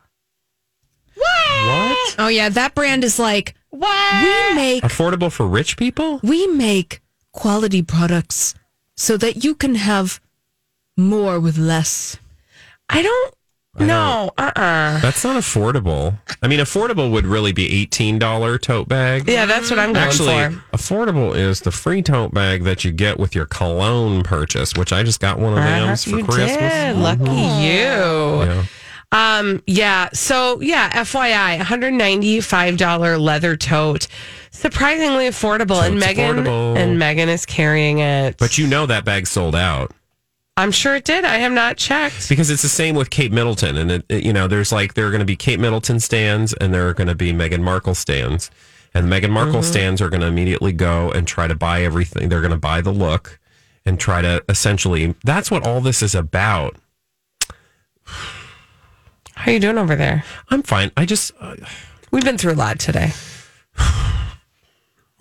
What? 1.16 1.66
What? 1.68 2.16
Oh 2.20 2.28
yeah, 2.28 2.50
that 2.50 2.76
brand 2.76 3.04
is 3.04 3.18
like 3.18 3.56
What? 3.70 4.24
we 4.24 4.56
make 4.56 4.84
Affordable 4.84 5.32
for 5.32 5.48
rich 5.48 5.78
people? 5.78 6.20
we 6.24 6.48
make 6.48 7.02
quality 7.32 7.82
products 7.82 8.54
so 9.02 9.18
that 9.18 9.44
you 9.44 9.56
can 9.56 9.74
have 9.76 10.20
more 10.96 11.40
with 11.40 11.58
less. 11.58 12.18
I 12.88 13.02
don't 13.02 13.34
know. 13.80 14.30
Uh 14.38 14.52
uh 14.56 15.00
That's 15.00 15.24
not 15.24 15.38
affordable. 15.42 16.20
I 16.44 16.48
mean, 16.48 16.60
affordable 16.60 17.10
would 17.12 17.26
really 17.26 17.52
be 17.54 17.66
eighteen 17.82 18.20
dollar 18.20 18.58
tote 18.60 18.88
bag. 18.88 19.28
Yeah, 19.28 19.46
that's 19.48 19.70
what 19.72 19.80
I'm 19.80 19.94
going 19.94 20.06
Actually, 20.06 20.56
for. 20.56 20.78
affordable 20.78 21.36
is 21.36 21.62
the 21.62 21.72
free 21.72 22.02
tote 22.04 22.32
bag 22.34 22.64
that 22.66 22.84
you 22.84 22.92
get 22.92 23.18
with 23.18 23.34
your 23.34 23.46
cologne 23.46 24.22
purchase, 24.24 24.76
which 24.76 24.92
I 24.94 25.02
just 25.04 25.20
got 25.20 25.40
one 25.40 25.54
of 25.54 25.64
them 25.64 25.84
Uh-huh, 25.90 25.96
for 25.96 26.18
you 26.20 26.24
Christmas. 26.26 26.74
did. 26.74 26.98
Lucky 26.98 27.24
you. 27.66 28.44
Yeah. 28.46 28.66
Um, 29.14 29.64
yeah. 29.66 30.10
So 30.14 30.60
yeah, 30.62 30.90
FYI, 31.04 31.58
$195 31.60 33.20
leather 33.20 33.56
tote. 33.58 34.08
Surprisingly 34.62 35.26
affordable. 35.28 35.82
and 35.86 36.00
Megan 36.00 36.38
affordable. 36.38 36.78
and 36.78 36.98
Megan 37.00 37.30
is 37.30 37.46
carrying 37.46 38.00
it. 38.00 38.38
But 38.38 38.58
you 38.58 38.68
know 38.68 38.86
that 38.86 39.04
bag 39.06 39.28
sold 39.28 39.56
out 39.56 39.92
I'm 40.58 40.72
sure 40.72 40.96
it 40.96 41.06
did. 41.06 41.24
I 41.26 41.38
have 41.38 41.52
not 41.54 41.78
checked. 41.78 42.28
because 42.30 42.50
it's 42.52 42.62
the 42.62 42.68
same 42.70 42.94
with 42.96 43.10
Kate 43.10 43.32
Middleton, 43.32 43.78
and 43.78 43.90
it, 43.92 44.06
it- 44.10 44.24
you 44.24 44.34
know 44.34 44.48
there's 44.48 44.72
like 44.72 44.94
there 44.94 45.08
are 45.08 45.10
going 45.10 45.20
to 45.22 45.26
be 45.26 45.36
Kate 45.38 45.60
Middleton 45.60 46.00
stands 46.00 46.54
and 46.54 46.74
there 46.74 46.88
are 46.88 46.94
going 46.94 47.08
to 47.08 47.16
be 47.16 47.32
Meghan 47.34 47.62
Markle 47.62 47.96
stands, 47.96 48.52
and 48.94 49.08
Meghan 49.08 49.30
Markle 49.32 49.62
Mm-hmm. 49.62 49.72
stands 49.72 50.02
are 50.02 50.10
going 50.10 50.22
to 50.22 50.28
immediately 50.28 50.74
go 50.74 51.10
and 51.12 51.26
try 51.28 51.48
to 51.48 51.56
buy 51.56 51.82
everything. 51.84 52.30
They're 52.30 52.42
going 52.42 52.52
to 52.52 52.58
buy 52.58 52.82
the 52.82 52.92
look 52.92 53.40
and 53.86 54.00
try 54.00 54.22
to 54.22 54.44
essentially. 54.50 55.16
That's 55.24 55.50
what 55.50 55.66
all 55.66 55.82
this 55.82 56.04
is 56.04 56.14
about. 56.14 56.76
How 59.34 59.50
are 59.50 59.54
you 59.54 59.60
doing 59.60 59.78
over 59.78 59.96
there? 59.96 60.24
I'm 60.50 60.62
fine. 60.64 60.92
I 60.98 61.06
just 61.06 61.32
uh, 61.40 61.56
We've 62.12 62.26
been 62.26 62.38
through 62.38 62.54
a 62.54 62.56
lot 62.56 62.78
today. 62.78 63.12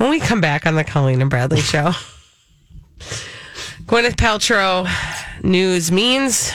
When 0.01 0.09
we 0.09 0.19
come 0.19 0.41
back 0.41 0.67
on 0.67 0.77
the 0.77 0.83
Colleen 0.83 1.21
and 1.21 1.29
Bradley 1.29 1.61
show, 1.61 1.93
Gwyneth 3.85 4.17
Paltrow 4.17 4.89
news 5.45 5.93
means 5.93 6.51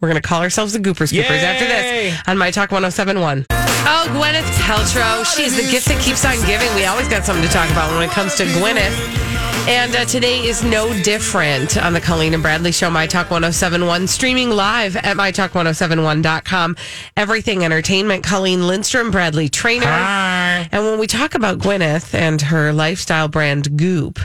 we're 0.00 0.08
going 0.08 0.20
to 0.20 0.28
call 0.28 0.42
ourselves 0.42 0.72
the 0.72 0.80
Goopers 0.80 1.12
Goopers 1.12 1.44
after 1.44 1.64
this 1.64 2.20
on 2.26 2.36
My 2.38 2.50
Talk 2.50 2.72
1071. 2.72 3.46
Oh, 3.52 4.06
Gwyneth 4.10 4.50
Paltrow. 4.58 5.24
She's 5.36 5.54
the 5.54 5.70
gift 5.70 5.86
that 5.86 6.02
keeps 6.02 6.24
on 6.24 6.44
giving. 6.44 6.74
We 6.74 6.86
always 6.86 7.06
got 7.08 7.24
something 7.24 7.46
to 7.46 7.52
talk 7.52 7.70
about 7.70 7.88
when 7.94 8.02
it 8.02 8.10
comes 8.10 8.34
to 8.34 8.42
Gwyneth. 8.42 9.37
And 9.66 9.94
uh, 9.94 10.04
today 10.06 10.46
is 10.46 10.62
no 10.64 10.90
different 11.02 11.76
on 11.76 11.92
the 11.92 12.00
Colleen 12.00 12.32
and 12.32 12.42
Bradley 12.42 12.72
Show, 12.72 12.90
My 12.90 13.06
Talk 13.06 13.30
1071, 13.30 14.06
streaming 14.06 14.48
live 14.50 14.96
at 14.96 15.16
MyTalk1071.com. 15.16 16.74
Everything 17.18 17.64
Entertainment, 17.64 18.24
Colleen 18.24 18.66
Lindstrom, 18.66 19.10
Bradley 19.10 19.50
Traynor. 19.50 19.84
And 19.86 20.84
when 20.84 20.98
we 20.98 21.06
talk 21.06 21.34
about 21.34 21.58
Gwyneth 21.58 22.14
and 22.14 22.40
her 22.42 22.72
lifestyle 22.72 23.28
brand 23.28 23.76
Goop, 23.76 24.18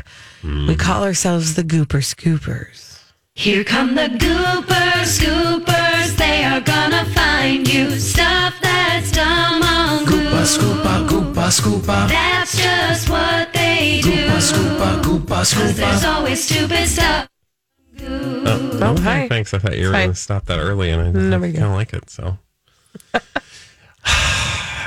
we 0.43 0.75
call 0.77 1.03
ourselves 1.03 1.55
the 1.55 1.63
Gooper 1.63 2.01
Scoopers. 2.01 3.01
Here 3.35 3.63
come 3.65 3.95
the 3.95 4.07
Gooper 4.07 5.03
Scoopers. 5.03 6.15
They 6.17 6.43
are 6.45 6.61
gonna 6.61 7.03
find 7.05 7.67
you 7.71 7.91
stuff 7.99 8.53
that's 8.61 9.11
dumb 9.11 9.61
on 9.63 10.05
Goop. 10.05 10.23
Scoopa, 10.43 11.07
Goopa, 11.07 11.47
Scoopa, 11.49 12.07
That's 12.09 12.57
just 12.57 13.09
what 13.09 13.51
they 13.53 13.62
do. 14.01 14.11
Goopa, 14.11 14.37
Scoopa, 14.39 15.01
Goopa, 15.03 15.27
Cause 15.53 15.75
there's 15.77 16.03
always 16.05 16.43
stupid 16.43 16.87
stuff. 16.87 17.29
oh, 18.01 18.79
Oh, 18.81 19.01
hi. 19.01 19.27
Thanks. 19.27 19.53
I 19.53 19.59
thought 19.59 19.77
you 19.77 19.87
were 19.87 19.93
going 19.93 20.09
to 20.09 20.15
stop 20.15 20.45
that 20.45 20.59
early, 20.59 20.89
and 20.89 21.01
I 21.01 21.11
No 21.11 21.39
kind 21.39 21.41
big 21.41 21.61
of 21.61 21.71
like 21.71 21.93
it. 21.93 22.09
So. 22.09 22.37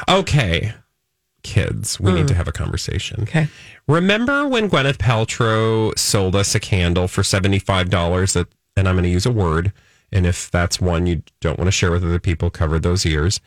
Okay, 0.08 0.72
kids, 1.42 1.98
we 1.98 2.12
need 2.12 2.28
to 2.28 2.34
have 2.34 2.46
a 2.46 2.52
conversation. 2.52 3.22
Okay. 3.22 3.48
Remember 3.88 4.46
when 4.46 4.70
Gwyneth 4.70 4.98
Paltrow 4.98 5.98
sold 5.98 6.36
us 6.36 6.54
a 6.54 6.60
candle 6.60 7.08
for 7.08 7.22
$75 7.22 8.32
that, 8.34 8.46
and 8.76 8.88
I'm 8.88 8.94
going 8.94 9.02
to 9.04 9.08
use 9.10 9.26
a 9.26 9.32
word, 9.32 9.72
and 10.12 10.26
if 10.26 10.48
that's 10.50 10.80
one 10.80 11.06
you 11.06 11.22
don't 11.40 11.58
want 11.58 11.66
to 11.66 11.72
share 11.72 11.90
with 11.90 12.04
other 12.04 12.20
people, 12.20 12.50
cover 12.50 12.78
those 12.78 13.04
ears. 13.04 13.40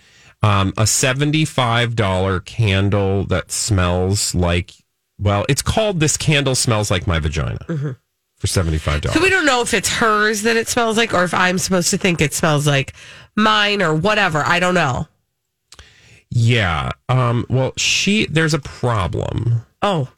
Um, 0.44 0.70
a 0.78 0.84
$75 0.84 2.44
candle 2.46 3.24
that 3.26 3.52
smells 3.52 4.36
like, 4.36 4.74
well, 5.20 5.46
it's 5.50 5.62
called 5.62 6.00
This 6.00 6.18
Candle 6.18 6.56
Smells 6.56 6.90
Like 6.90 7.06
My 7.08 7.20
Vagina 7.20 7.60
for 7.68 8.48
$75. 8.48 9.12
So 9.12 9.22
we 9.22 9.30
don't 9.30 9.46
know 9.46 9.62
if 9.62 9.74
it's 9.74 9.90
hers 9.90 10.44
that 10.44 10.56
it 10.56 10.68
smells 10.68 10.96
like, 10.98 11.14
or 11.14 11.24
if 11.24 11.34
I'm 11.34 11.58
supposed 11.58 11.90
to 11.90 11.98
think 11.98 12.22
it 12.22 12.34
smells 12.34 12.66
like 12.66 12.94
mine 13.36 13.82
or 13.82 13.94
whatever. 13.94 14.42
I 14.46 14.60
don't 14.60 14.74
know. 14.76 15.08
yeah. 16.30 16.92
Um, 17.10 17.46
well, 17.50 17.74
she, 17.78 18.26
there's 18.28 18.54
a 18.54 18.60
problem. 18.60 19.66
Oh, 19.82 20.10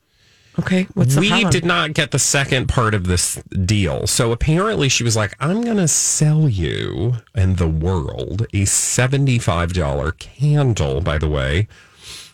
okay. 0.59 0.87
What's 0.93 1.15
the 1.15 1.21
we 1.21 1.29
problem? 1.29 1.51
did 1.51 1.65
not 1.65 1.93
get 1.93 2.11
the 2.11 2.19
second 2.19 2.67
part 2.67 2.93
of 2.93 3.07
this 3.07 3.35
deal. 3.65 4.05
So 4.07 4.31
apparently 4.31 4.89
she 4.89 5.03
was 5.03 5.15
like, 5.15 5.35
I'm 5.39 5.61
going 5.61 5.77
to 5.77 5.87
sell 5.87 6.49
you 6.49 7.13
and 7.33 7.57
the 7.57 7.67
world 7.67 8.41
a 8.53 8.65
$75 8.65 10.17
candle, 10.19 11.01
by 11.01 11.17
the 11.17 11.29
way. 11.29 11.67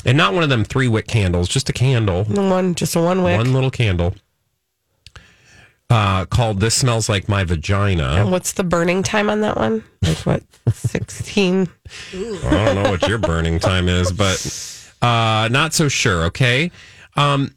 And 0.05 0.17
not 0.17 0.33
one 0.33 0.43
of 0.43 0.49
them 0.49 0.63
three 0.63 0.87
wick 0.87 1.07
candles, 1.07 1.47
just 1.49 1.69
a 1.69 1.73
candle, 1.73 2.23
one, 2.25 2.75
just 2.75 2.95
a 2.95 3.01
one 3.01 3.23
wick. 3.23 3.37
one 3.37 3.53
little 3.53 3.71
candle. 3.71 4.13
Uh, 5.89 6.25
called 6.25 6.59
This 6.59 6.75
Smells 6.75 7.07
Like 7.07 7.29
My 7.29 7.41
And 7.41 7.49
Vagina. 7.49 8.27
what's 8.27 8.51
the 8.53 8.63
burning 8.65 9.03
time 9.03 9.29
on 9.29 9.39
that 9.41 9.55
one? 9.55 9.83
Like 10.01 10.17
what? 10.19 10.43
Sixteen. 10.73 11.69
I 12.13 12.49
don't 12.65 12.83
know 12.83 12.89
what 12.91 13.07
your 13.07 13.17
burning 13.17 13.57
time 13.59 13.87
is, 13.87 14.11
but 14.11 14.85
uh, 15.01 15.47
not 15.49 15.73
so 15.73 15.87
sure, 15.87 16.23
okay? 16.25 16.71
Um, 17.15 17.55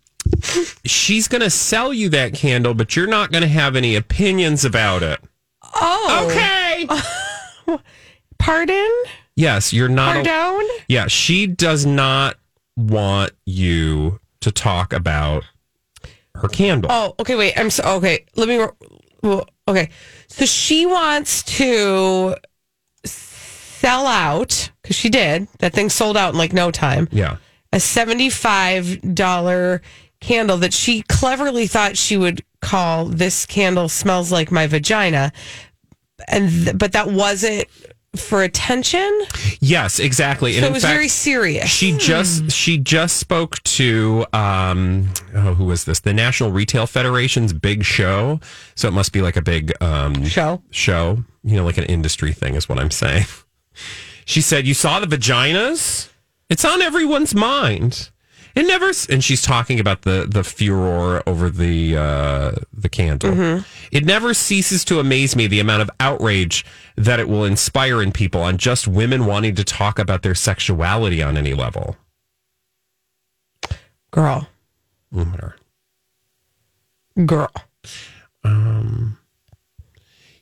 she's 0.84 1.26
going 1.26 1.42
to 1.42 1.50
sell 1.50 1.92
you 1.92 2.08
that 2.10 2.32
candle, 2.34 2.72
but 2.74 2.94
you're 2.94 3.08
not 3.08 3.32
going 3.32 3.42
to 3.42 3.48
have 3.48 3.74
any 3.74 3.96
opinions 3.96 4.64
about 4.64 5.02
it. 5.02 5.18
Oh, 5.74 6.28
Okay. 6.30 6.86
Pardon? 8.38 8.90
Yes, 9.40 9.72
you're 9.72 9.88
not. 9.88 10.26
Pardon? 10.26 10.68
yeah, 10.88 11.06
she 11.06 11.46
does 11.46 11.86
not 11.86 12.36
want 12.76 13.32
you 13.46 14.20
to 14.40 14.50
talk 14.52 14.92
about 14.92 15.44
her 16.34 16.48
candle. 16.48 16.90
Oh, 16.92 17.14
okay. 17.18 17.36
Wait. 17.36 17.58
I'm 17.58 17.70
so 17.70 17.82
okay. 17.96 18.26
Let 18.36 18.48
me. 18.48 18.66
Well, 19.22 19.48
okay. 19.66 19.90
So 20.28 20.44
she 20.44 20.86
wants 20.86 21.42
to 21.58 22.36
sell 23.04 24.06
out 24.06 24.70
because 24.82 24.96
she 24.96 25.08
did. 25.08 25.48
That 25.58 25.72
thing 25.72 25.88
sold 25.88 26.16
out 26.16 26.32
in 26.34 26.38
like 26.38 26.52
no 26.52 26.70
time. 26.70 27.08
Yeah. 27.10 27.36
A 27.72 27.80
seventy-five 27.80 29.14
dollar 29.14 29.80
candle 30.20 30.58
that 30.58 30.74
she 30.74 31.02
cleverly 31.02 31.66
thought 31.66 31.96
she 31.96 32.16
would 32.16 32.44
call 32.60 33.06
"This 33.06 33.46
candle 33.46 33.88
smells 33.88 34.30
like 34.30 34.50
my 34.50 34.66
vagina," 34.66 35.32
and 36.28 36.50
th- 36.50 36.78
but 36.78 36.92
that 36.92 37.08
wasn't 37.10 37.66
for 38.16 38.42
attention. 38.42 39.08
Yes, 39.60 39.98
exactly. 40.00 40.54
So 40.54 40.66
it 40.66 40.72
was 40.72 40.84
very 40.84 41.08
serious. 41.08 41.68
She 41.68 41.96
just 41.96 42.50
she 42.50 42.76
just 42.78 43.18
spoke 43.18 43.62
to 43.64 44.26
um 44.32 45.08
oh 45.34 45.54
who 45.54 45.64
was 45.66 45.84
this? 45.84 46.00
The 46.00 46.12
National 46.12 46.50
Retail 46.50 46.86
Federation's 46.86 47.52
big 47.52 47.84
show. 47.84 48.40
So 48.74 48.88
it 48.88 48.92
must 48.92 49.12
be 49.12 49.22
like 49.22 49.36
a 49.36 49.42
big 49.42 49.72
um 49.82 50.24
Show. 50.24 50.60
show, 50.70 51.22
you 51.44 51.56
know, 51.56 51.64
like 51.64 51.78
an 51.78 51.84
industry 51.84 52.32
thing 52.32 52.54
is 52.54 52.68
what 52.68 52.78
I'm 52.78 52.90
saying. 52.90 53.26
She 54.26 54.42
said, 54.42 54.64
"You 54.64 54.74
saw 54.74 55.00
the 55.00 55.06
vaginas? 55.08 56.08
It's 56.48 56.64
on 56.64 56.82
everyone's 56.82 57.34
mind." 57.34 58.10
It 58.54 58.66
never 58.66 58.90
and 59.08 59.22
she's 59.22 59.42
talking 59.42 59.78
about 59.78 60.02
the 60.02 60.26
the 60.28 60.42
furor 60.42 61.22
over 61.26 61.50
the 61.50 61.96
uh 61.96 62.52
the 62.72 62.88
candle. 62.88 63.30
Mm-hmm. 63.30 63.62
It 63.92 64.04
never 64.04 64.34
ceases 64.34 64.84
to 64.86 65.00
amaze 65.00 65.36
me 65.36 65.46
the 65.46 65.60
amount 65.60 65.82
of 65.82 65.90
outrage 66.00 66.64
that 66.96 67.20
it 67.20 67.28
will 67.28 67.44
inspire 67.44 68.02
in 68.02 68.12
people 68.12 68.40
on 68.42 68.58
just 68.58 68.88
women 68.88 69.26
wanting 69.26 69.54
to 69.54 69.64
talk 69.64 69.98
about 69.98 70.22
their 70.22 70.34
sexuality 70.34 71.22
on 71.22 71.36
any 71.36 71.54
level. 71.54 71.96
girl, 74.10 74.48
whatever. 75.10 75.56
girl. 77.26 77.52
Um, 78.42 79.18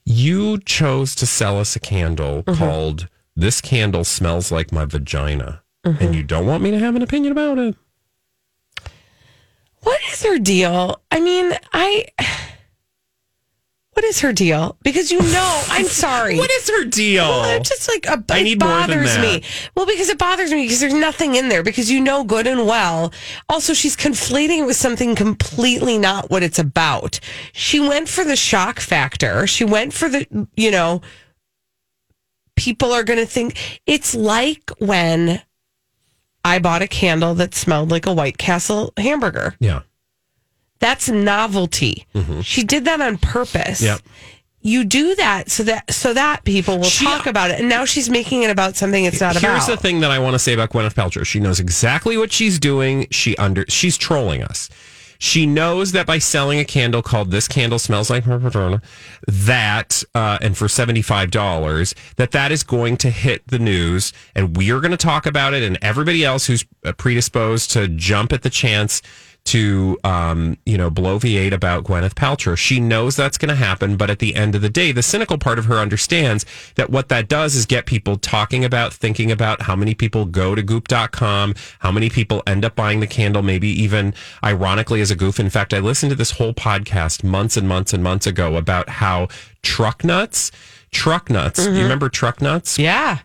you 0.05 0.59
chose 0.61 1.15
to 1.17 1.27
sell 1.27 1.59
us 1.61 1.77
a 1.77 1.81
candle 1.81 2.43
mm-hmm. 2.43 2.59
called 2.59 3.09
This 3.37 3.61
Candle 3.61 4.05
Smells 4.05 4.51
Like 4.51 4.73
My 4.73 4.85
Vagina. 4.87 5.63
And 5.85 5.97
mm-hmm. 5.99 6.15
you 6.15 6.23
don't 6.23 6.47
want 6.47 6.63
me 6.63 6.71
to 6.71 6.79
have 6.79 6.97
an 6.97 7.03
opinion 7.03 7.33
about 7.33 7.59
it. 7.59 7.77
What 9.83 10.01
is 10.13 10.23
her 10.25 10.39
deal? 10.39 11.01
I 11.11 11.21
mean, 11.21 11.53
I. 11.73 12.07
What 13.93 14.05
is 14.05 14.21
her 14.21 14.33
deal? 14.33 14.77
Because 14.85 15.11
you 15.11 15.21
know, 15.21 15.63
I'm 15.71 15.87
sorry. 16.05 16.39
What 16.39 16.51
is 16.53 16.71
her 16.71 16.85
deal? 16.85 17.25
Well, 17.25 17.57
I'm 17.57 17.65
just 17.65 17.89
like 17.89 18.07
a, 18.07 18.23
I 18.33 18.39
it 18.39 18.43
need 18.45 18.61
more 18.61 18.69
than 18.69 18.89
bothers 18.91 19.15
that. 19.17 19.21
me. 19.23 19.43
Well, 19.75 19.87
because 19.87 20.09
it 20.09 20.19
bothers 20.19 20.53
me 20.53 20.63
because 20.63 20.79
there's 20.79 20.95
nothing 20.95 21.35
in 21.35 21.49
there 21.49 21.65
because 21.65 21.91
you 21.91 22.01
know 22.01 22.23
good 22.23 22.47
and 22.47 22.65
well. 22.65 23.13
Also, 23.49 23.75
she's 23.75 23.97
conflating 23.97 24.61
it 24.61 24.67
with 24.67 24.77
something 24.77 25.17
completely 25.17 25.99
not 25.99 26.31
what 26.31 26.45
it's 26.45 26.61
about. 26.61 27.19
She 27.53 27.81
went 27.81 28.09
for 28.09 28.23
the 28.23 28.37
shock 28.37 28.79
factor. 28.79 29.49
She 29.49 29.65
went 29.65 29.93
for 29.93 30.09
the 30.09 30.47
you 30.55 30.71
know. 30.71 31.01
People 32.55 32.93
are 32.93 33.05
going 33.05 33.21
to 33.21 33.27
think 33.27 33.81
it's 33.87 34.17
like 34.17 34.71
when 34.79 35.41
I 36.45 36.59
bought 36.59 36.83
a 36.83 36.89
candle 36.89 37.35
that 37.35 37.55
smelled 37.55 37.91
like 37.91 38.07
a 38.07 38.13
White 38.13 38.39
Castle 38.39 38.93
hamburger. 38.97 39.55
yeah. 39.61 39.81
That's 40.81 41.09
novelty. 41.09 42.07
She 42.43 42.63
did 42.63 42.85
that 42.85 43.01
on 43.01 43.19
purpose. 43.19 43.81
Mm-hmm. 43.81 43.85
Yep. 43.85 44.01
You 44.61 44.85
do 44.85 45.17
that 45.17 45.51
so 45.51 45.65
that 45.65 45.93
so 45.93 46.15
that 46.15 46.45
people 46.45 46.77
will 46.79 46.85
She- 46.85 47.05
talk 47.05 47.27
about 47.27 47.51
it. 47.51 47.59
And 47.59 47.69
now 47.69 47.85
she's 47.85 48.09
making 48.09 48.45
it 48.45 48.51
about 48.51 48.77
something 48.77 49.05
it's 49.05 49.21
not 49.21 49.33
Here's 49.33 49.43
about. 49.43 49.55
Here's 49.55 49.67
the 49.67 49.77
thing 49.77 50.01
that 50.01 50.13
I 50.13 50.21
want 50.21 50.35
to 50.35 50.39
say 50.39 50.53
about 50.53 50.71
Gwyneth 50.71 50.95
Paltrow. 50.95 51.25
She 51.27 51.41
knows 51.41 51.59
exactly 51.59 52.17
what 52.17 52.31
she's 52.31 52.61
doing. 52.61 53.09
She 53.11 53.37
under 53.39 53.65
she's 53.69 53.97
trolling 53.97 54.43
us. 54.45 54.69
She 55.19 55.47
knows 55.47 55.93
that 55.93 56.07
by 56.07 56.19
selling 56.19 56.61
a 56.61 56.65
candle 56.65 57.03
called 57.03 57.33
"This 57.33 57.49
Candle 57.49 57.81
Smells 57.81 58.09
Like 58.09 58.25
My 58.27 58.37
Vagina," 58.37 58.81
that 59.27 60.05
uh, 60.15 60.39
and 60.41 60.57
for 60.57 60.69
seventy 60.69 61.03
five 61.03 61.33
dollars, 61.33 61.95
that 62.17 62.31
that 62.31 62.53
is 62.53 62.63
going 62.63 62.97
to 62.99 63.11
hit 63.11 63.47
the 63.49 63.59
news, 63.59 64.13
and 64.37 64.57
we 64.57 64.71
are 64.71 64.81
going 64.81 64.93
to 64.93 64.97
talk 64.97 65.27
about 65.27 65.55
it, 65.55 65.65
and 65.65 65.77
everybody 65.83 66.25
else 66.25 66.47
who's 66.47 66.65
uh, 66.85 66.93
predisposed 66.93 67.73
to 67.73 67.89
jump 67.89 68.33
at 68.33 68.43
the 68.43 68.51
chance 68.51 69.03
to 69.49 69.99
um, 70.05 70.59
you 70.67 70.77
know 70.77 70.91
bloviate 70.91 71.53
about 71.53 71.85
Gwyneth 71.85 72.15
Paltrow. 72.15 72.57
She 72.57 72.81
knows 72.81 73.17
that's 73.17 73.39
going 73.39 73.49
to 73.49 73.55
happen, 73.55 73.97
but 73.97 74.11
at 74.11 74.19
the 74.19 74.35
end 74.35 74.55
of 74.55 74.61
the 74.61 74.69
day, 74.69 74.93
the 74.93 75.03
cynical 75.03 75.39
part 75.39 75.59
of 75.59 75.65
her 75.65 75.77
understands 75.77 76.45
that 76.75 76.91
what 76.91 77.09
that 77.09 77.29
does 77.29 77.55
is 77.55 77.65
get 77.65 77.87
people 77.87 78.19
talking 78.19 78.63
about, 78.63 78.93
thinking 78.93 79.33
about 79.33 79.63
how 79.63 79.75
many 79.75 79.95
people 79.95 80.27
go 80.27 80.55
to 80.55 80.63
goop.com, 80.63 81.55
how 81.79 81.91
many 81.91 82.11
people 82.11 82.43
end 82.47 82.63
up 82.63 82.77
buying 82.77 83.01
the 83.01 83.07
candle, 83.07 83.43
maybe 83.43 83.69
even 83.69 84.13
ironically 84.45 85.01
as 85.01 85.11
a 85.11 85.17
goof. 85.17 85.41
In 85.41 85.49
fact, 85.49 85.73
I 85.73 85.79
listened 85.79 86.11
to 86.11 86.17
this 86.17 86.33
whole 86.33 86.53
podcast 86.53 87.25
months 87.25 87.57
and 87.57 87.67
months 87.67 87.95
and 87.95 88.03
months 88.03 88.27
ago 88.27 88.57
about 88.57 88.91
how 88.91 89.29
truck 89.63 90.05
nuts, 90.05 90.51
truck 90.91 91.31
nuts, 91.31 91.65
you 91.65 91.83
remember 91.83 92.11
truck 92.11 92.43
nuts? 92.43 92.79
yeah. 92.79 93.21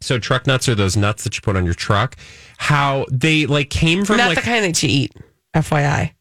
So 0.00 0.18
truck 0.18 0.46
nuts 0.46 0.68
are 0.68 0.74
those 0.74 0.96
nuts 0.96 1.24
that 1.24 1.36
you 1.36 1.40
put 1.40 1.56
on 1.56 1.64
your 1.64 1.74
truck. 1.74 2.16
How 2.58 3.06
they 3.10 3.46
like 3.46 3.70
came 3.70 4.04
from 4.04 4.18
Not 4.18 4.28
like 4.28 4.36
the 4.36 4.42
kind 4.42 4.64
that 4.64 4.82
you 4.82 4.88
eat, 4.88 5.12
FYI. 5.56 6.12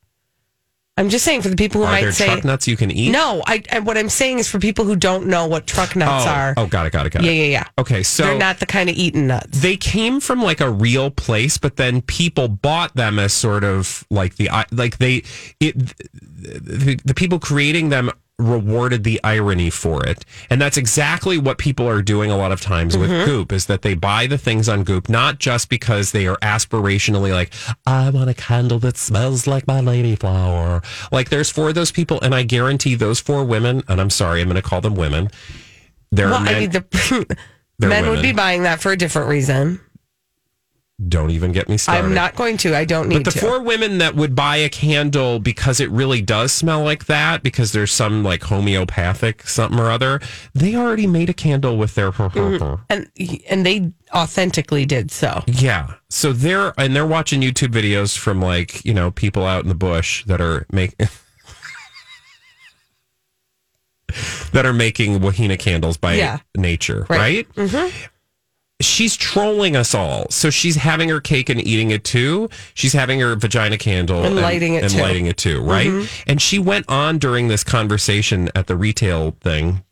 I'm 0.98 1.10
just 1.10 1.26
saying 1.26 1.42
for 1.42 1.50
the 1.50 1.58
people 1.58 1.82
who 1.82 1.88
are 1.88 1.92
might 1.92 2.02
there 2.02 2.14
say 2.14 2.26
truck 2.26 2.46
nuts 2.46 2.70
you 2.70 2.78
can 2.78 2.90
eat? 2.90 3.12
No, 3.12 3.44
I, 3.46 3.62
I 3.70 3.80
what 3.80 3.98
I'm 3.98 4.08
saying 4.08 4.40
is 4.40 4.48
for 4.48 4.60
people 4.60 4.86
who 4.86 4.96
don't 4.96 5.28
know 5.28 5.46
what 5.46 5.68
truck 5.68 5.94
nuts 5.94 6.26
oh, 6.26 6.30
are. 6.30 6.54
Oh, 6.56 6.68
got 6.68 6.86
it, 6.86 6.94
got 6.94 7.06
it, 7.06 7.12
got 7.12 7.22
yeah, 7.22 7.32
it. 7.32 7.36
yeah, 7.36 7.44
yeah. 7.44 7.64
Okay, 7.78 8.02
so 8.02 8.24
They're 8.24 8.38
not 8.38 8.60
the 8.60 8.66
kind 8.66 8.90
of 8.90 8.96
eaten 8.96 9.28
nuts. 9.28 9.60
they 9.60 9.76
came 9.76 10.22
from 10.22 10.42
like 10.42 10.62
a 10.62 10.70
real 10.70 11.12
place, 11.12 11.58
but 11.58 11.76
then 11.76 12.02
people 12.02 12.48
bought 12.48 12.96
them 12.96 13.20
as 13.20 13.34
sort 13.34 13.66
of 13.66 14.06
like 14.10 14.38
the 14.38 14.50
like 14.72 14.98
they 14.98 15.24
it 15.60 15.76
the, 15.78 16.98
the 17.04 17.14
people 17.14 17.40
creating 17.40 17.90
them 17.90 18.10
rewarded 18.38 19.04
the 19.04 19.20
irony 19.24 19.70
for 19.70 20.06
it. 20.06 20.26
And 20.50 20.62
that's 20.62 20.78
exactly 20.78 21.38
what 21.38 21.58
people 21.58 21.88
are 21.88 22.02
doing 22.02 22.32
a 22.32 22.38
lot 22.38 22.52
of 22.52 22.60
times 22.60 22.98
with 22.98 23.10
mm-hmm. 23.10 23.26
goop 23.26 23.54
is 23.54 23.68
that 23.68 23.82
they 23.82 23.94
buy 23.94 24.28
the 24.28 24.38
things 24.38 24.68
on 24.68 24.84
goop 24.84 25.08
not 25.08 25.40
just 25.40 25.70
because 25.70 26.12
they 26.12 26.28
are 26.28 26.38
aspirationally 26.38 27.32
like 27.32 27.54
i 27.86 28.10
want 28.10 28.30
a 28.30 28.34
candle 28.34 28.78
that 28.80 28.98
smells 28.98 29.48
like 29.48 29.66
my 29.68 29.80
lady 29.80 30.16
flower. 30.16 30.82
Like 31.12 31.30
there's 31.30 31.50
four 31.50 31.70
of 31.70 31.76
those 31.76 31.92
people 31.92 32.20
and 32.22 32.36
i 32.36 32.44
guarantee 32.44 32.96
those 32.96 33.20
four 33.22 33.46
women 33.46 33.84
and 33.88 34.02
i'm 34.02 34.10
sorry 34.10 34.42
i'm 34.42 34.50
going 34.50 34.56
to 34.56 34.62
call 34.62 34.82
them 34.82 34.96
women 34.96 35.30
they're 36.12 36.30
well, 36.30 36.42
men, 36.42 36.56
I 36.56 36.60
mean, 36.60 36.70
the 36.70 37.38
men 37.88 38.10
would 38.10 38.22
be 38.22 38.32
buying 38.32 38.64
that 38.64 38.82
for 38.82 38.92
a 38.92 38.98
different 38.98 39.30
reason. 39.30 39.82
Don't 41.10 41.32
even 41.32 41.52
get 41.52 41.68
me 41.68 41.76
started. 41.78 42.06
I'm 42.06 42.14
not 42.14 42.36
going 42.38 42.56
to. 42.58 42.74
I 42.74 42.86
don't 42.86 43.10
need 43.10 43.26
But 43.26 43.34
the 43.34 43.40
to. 43.40 43.46
four 43.46 43.60
women 43.62 43.98
that 43.98 44.16
would 44.16 44.34
buy 44.34 44.56
a 44.56 44.70
candle 44.70 45.40
because 45.40 45.82
it 45.82 45.90
really 45.92 46.22
does 46.22 46.54
smell 46.54 46.84
like 46.84 47.08
that, 47.08 47.44
because 47.44 47.74
there's 47.74 47.92
some 47.92 48.24
like 48.24 48.44
homeopathic 48.44 49.46
something 49.46 49.78
or 49.78 49.92
other, 49.92 50.22
they 50.54 50.74
already 50.74 51.06
made 51.06 51.30
a 51.30 51.34
candle 51.34 51.76
with 51.78 51.96
their. 51.96 52.14
and 52.90 53.12
and 53.50 53.66
they 53.66 53.92
authentically 54.14 54.86
did 54.86 55.12
so. 55.12 55.44
Yeah. 55.48 55.96
So 56.10 56.32
they're 56.32 56.74
and 56.78 56.96
they're 56.96 57.06
watching 57.06 57.42
YouTube 57.42 57.74
videos 57.74 58.18
from 58.18 58.42
like, 58.42 58.86
you 58.86 58.94
know, 58.94 59.12
people 59.12 59.46
out 59.46 59.64
in 59.64 59.68
the 59.68 59.76
bush 59.76 60.24
that 60.28 60.40
are 60.40 60.66
make 60.72 60.96
that 64.54 64.66
are 64.66 64.72
making 64.74 65.20
wahina 65.20 65.60
candles 65.60 65.98
by 65.98 66.14
Yeah. 66.14 66.38
nature, 66.56 67.06
Right. 67.10 67.20
right? 67.20 67.54
Mm-hmm. 67.56 68.06
She's 68.82 69.16
trolling 69.16 69.76
us 69.76 69.96
all. 69.96 70.30
So 70.30 70.50
she's 70.50 70.76
having 70.76 71.08
her 71.10 71.22
cake 71.22 71.50
and 71.50 71.66
eating 71.66 71.92
it 71.92 72.04
too. 72.04 72.50
She's 72.74 72.92
having 72.94 73.22
her 73.22 73.36
vagina 73.36 73.78
candle 73.78 74.24
And 74.24 74.36
lighting 74.36 74.74
it 74.74 74.84
and 74.84 74.92
too. 74.92 74.98
Mm-hmm. 74.98 75.06
lighting 75.06 75.26
it 75.28 75.38
too, 75.38 75.62
right? 75.62 76.10
And 76.28 76.42
she 76.42 76.60
went 76.60 76.86
on 76.90 77.18
during 77.18 77.48
this 77.48 77.64
conversation 77.64 78.50
at 78.54 78.68
the 78.68 78.76
retail 78.76 79.32
thing 79.42 79.84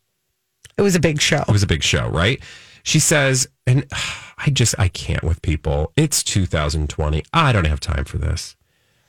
It 0.76 0.82
was 0.82 0.94
a 0.94 1.00
big 1.00 1.20
show. 1.20 1.42
it 1.48 1.52
was 1.52 1.62
a 1.62 1.66
big 1.66 1.82
show, 1.82 2.08
right? 2.08 2.42
She 2.82 2.98
says, 2.98 3.48
and 3.66 3.86
I 4.36 4.50
just, 4.50 4.74
I 4.78 4.88
can't 4.88 5.24
with 5.24 5.40
people. 5.40 5.90
It's 5.96 6.22
2020. 6.22 7.22
I 7.32 7.52
don't 7.52 7.66
have 7.66 7.80
time 7.80 8.04
for 8.04 8.18
this. 8.18 8.54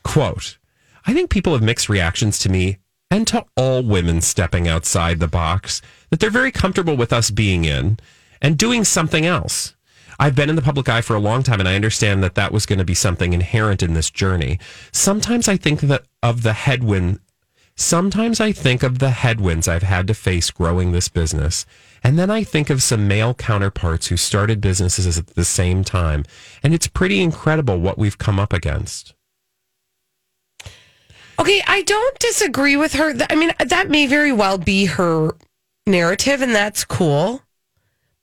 Quote, 0.04 0.58
I 1.06 1.14
think 1.14 1.30
people 1.30 1.52
have 1.52 1.62
mixed 1.62 1.90
reactions 1.90 2.40
to 2.40 2.50
me 2.50 2.78
and 3.12 3.28
to 3.28 3.46
all 3.58 3.84
women 3.84 4.22
stepping 4.22 4.70
outside 4.70 5.20
the 5.20 5.28
box 5.28 5.82
that 6.10 6.22
they're 6.22 6.30
very 6.30 6.52
comfortable 6.52 6.96
with 6.96 7.12
us 7.12 7.30
being 7.30 7.66
in 7.66 8.00
and 8.42 8.58
doing 8.58 8.84
something 8.84 9.26
else. 9.26 9.76
I've 10.18 10.36
been 10.36 10.50
in 10.50 10.56
the 10.56 10.62
public 10.62 10.88
eye 10.88 11.02
for 11.02 11.16
a 11.16 11.20
long 11.20 11.44
time 11.44 11.60
and 11.60 11.68
I 11.68 11.76
understand 11.76 12.24
that 12.24 12.36
that 12.36 12.52
was 12.52 12.66
going 12.66 12.80
to 12.80 12.86
be 12.86 12.94
something 12.94 13.34
inherent 13.34 13.84
in 13.84 13.94
this 13.94 14.10
journey. 14.10 14.60
Sometimes 14.92 15.48
I 15.48 15.58
think 15.58 15.82
that 15.82 16.04
of 16.24 16.44
the 16.44 16.54
headwind 16.54 17.20
Sometimes 17.78 18.40
I 18.40 18.54
think 18.54 18.84
of 18.84 19.00
the 19.00 19.10
headwinds 19.10 19.68
I've 19.68 19.84
had 19.84 20.08
to 20.08 20.14
face 20.14 20.50
growing 20.50 20.94
this 20.94 21.10
business, 21.10 21.66
and 22.02 22.18
then 22.18 22.32
I 22.32 22.42
think 22.42 22.70
of 22.70 22.82
some 22.82 23.06
male 23.06 23.34
counterparts 23.34 24.08
who 24.08 24.16
started 24.16 24.62
businesses 24.62 25.18
at 25.18 25.28
the 25.28 25.44
same 25.44 25.84
time, 25.84 26.24
and 26.64 26.74
it's 26.74 26.88
pretty 26.88 27.22
incredible 27.22 27.78
what 27.78 27.98
we've 27.98 28.18
come 28.18 28.40
up 28.40 28.54
against. 28.54 29.14
Okay, 31.38 31.62
I 31.68 31.82
don't 31.82 32.18
disagree 32.18 32.78
with 32.78 32.94
her. 32.94 33.14
I 33.30 33.36
mean, 33.36 33.52
that 33.60 33.90
may 33.90 34.08
very 34.08 34.32
well 34.32 34.58
be 34.58 34.86
her 34.86 35.36
narrative, 35.86 36.42
and 36.42 36.56
that's 36.56 36.86
cool. 36.86 37.42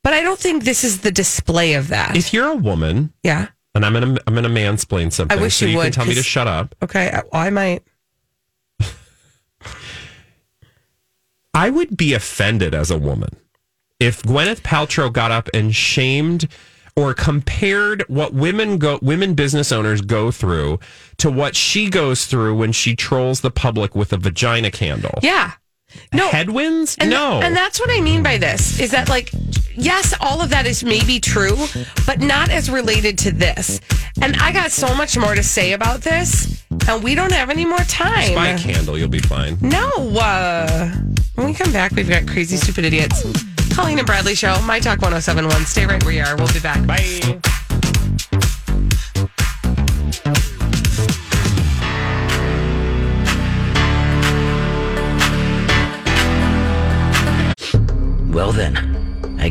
But 0.02 0.14
I 0.14 0.22
don't 0.22 0.38
think 0.38 0.64
this 0.64 0.84
is 0.84 1.00
the 1.00 1.12
display 1.12 1.74
of 1.74 1.88
that. 1.88 2.16
If 2.16 2.32
you're 2.32 2.48
a 2.48 2.56
woman, 2.56 3.12
yeah. 3.22 3.48
and 3.74 3.86
I'm 3.86 3.92
gonna 3.92 4.18
I'm 4.26 4.34
gonna 4.34 4.48
mansplain 4.48 5.12
something, 5.12 5.38
I 5.38 5.40
wish 5.40 5.56
so 5.56 5.64
you 5.66 5.72
you 5.72 5.78
can 5.78 5.86
would, 5.86 5.92
tell 5.92 6.06
me 6.06 6.14
to 6.14 6.22
shut 6.22 6.48
up. 6.48 6.74
Okay. 6.82 7.10
I, 7.32 7.46
I 7.46 7.50
might. 7.50 7.82
I 11.54 11.70
would 11.70 11.96
be 11.96 12.14
offended 12.14 12.74
as 12.74 12.90
a 12.90 12.98
woman 12.98 13.36
if 14.00 14.22
Gwyneth 14.22 14.62
Paltrow 14.62 15.12
got 15.12 15.30
up 15.30 15.48
and 15.54 15.74
shamed 15.74 16.48
or 16.96 17.14
compared 17.14 18.02
what 18.08 18.34
women 18.34 18.78
go 18.78 18.98
women 19.00 19.34
business 19.34 19.70
owners 19.70 20.00
go 20.00 20.30
through 20.30 20.78
to 21.18 21.30
what 21.30 21.54
she 21.54 21.88
goes 21.88 22.26
through 22.26 22.56
when 22.56 22.72
she 22.72 22.96
trolls 22.96 23.40
the 23.40 23.50
public 23.50 23.94
with 23.94 24.12
a 24.12 24.16
vagina 24.16 24.70
candle. 24.70 25.18
Yeah. 25.22 25.52
No. 26.12 26.28
Headwinds? 26.28 26.96
And, 26.98 27.10
no. 27.10 27.40
And 27.40 27.56
that's 27.56 27.80
what 27.80 27.90
I 27.90 28.00
mean 28.00 28.22
by 28.22 28.38
this 28.38 28.78
is 28.80 28.90
that, 28.90 29.08
like, 29.08 29.30
yes, 29.74 30.14
all 30.20 30.40
of 30.42 30.50
that 30.50 30.66
is 30.66 30.84
maybe 30.84 31.20
true, 31.20 31.56
but 32.06 32.20
not 32.20 32.50
as 32.50 32.70
related 32.70 33.18
to 33.18 33.32
this. 33.32 33.80
And 34.20 34.36
I 34.36 34.52
got 34.52 34.70
so 34.70 34.94
much 34.94 35.16
more 35.16 35.34
to 35.34 35.42
say 35.42 35.72
about 35.72 36.02
this, 36.02 36.62
and 36.88 37.02
we 37.02 37.14
don't 37.14 37.32
have 37.32 37.50
any 37.50 37.64
more 37.64 37.78
time. 37.78 38.34
Buy 38.34 38.48
a 38.48 38.58
candle, 38.58 38.98
you'll 38.98 39.08
be 39.08 39.20
fine. 39.20 39.56
No. 39.60 39.88
Uh, 40.18 40.90
when 41.34 41.46
we 41.46 41.54
come 41.54 41.72
back, 41.72 41.92
we've 41.92 42.08
got 42.08 42.26
Crazy 42.26 42.56
Stupid 42.56 42.84
Idiots. 42.84 43.22
Colleen 43.74 43.98
and 43.98 44.06
Bradley 44.06 44.34
Show, 44.34 44.60
My 44.62 44.78
Talk 44.80 45.00
1071. 45.00 45.64
Stay 45.64 45.86
right 45.86 46.02
where 46.04 46.12
you 46.12 46.22
are. 46.22 46.36
We'll 46.36 46.52
be 46.52 46.60
back. 46.60 46.86
Bye. 46.86 47.40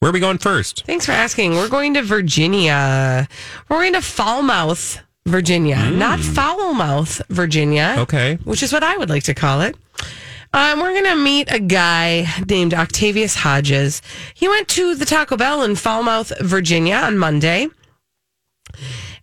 Where 0.00 0.08
are 0.08 0.12
we 0.14 0.20
going 0.20 0.38
first? 0.38 0.84
Thanks 0.86 1.04
for 1.04 1.12
asking. 1.12 1.52
We're 1.52 1.68
going 1.68 1.92
to 1.92 2.00
Virginia. 2.00 3.28
We're 3.68 3.80
going 3.80 3.92
to 3.92 4.00
Falmouth, 4.00 4.98
Virginia, 5.26 5.90
not 5.90 6.18
Foulmouth, 6.20 7.20
Virginia. 7.28 7.96
Okay. 7.98 8.36
Which 8.44 8.62
is 8.62 8.72
what 8.72 8.82
I 8.82 8.96
would 8.96 9.10
like 9.10 9.24
to 9.24 9.34
call 9.34 9.60
it. 9.60 9.76
Um, 10.54 10.80
we're 10.80 10.92
going 10.92 11.04
to 11.04 11.16
meet 11.16 11.52
a 11.52 11.60
guy 11.60 12.26
named 12.48 12.72
Octavius 12.72 13.34
Hodges. 13.34 14.00
He 14.32 14.48
went 14.48 14.68
to 14.68 14.94
the 14.94 15.04
Taco 15.04 15.36
Bell 15.36 15.62
in 15.64 15.76
Falmouth, 15.76 16.32
Virginia 16.40 16.96
on 16.96 17.18
Monday. 17.18 17.68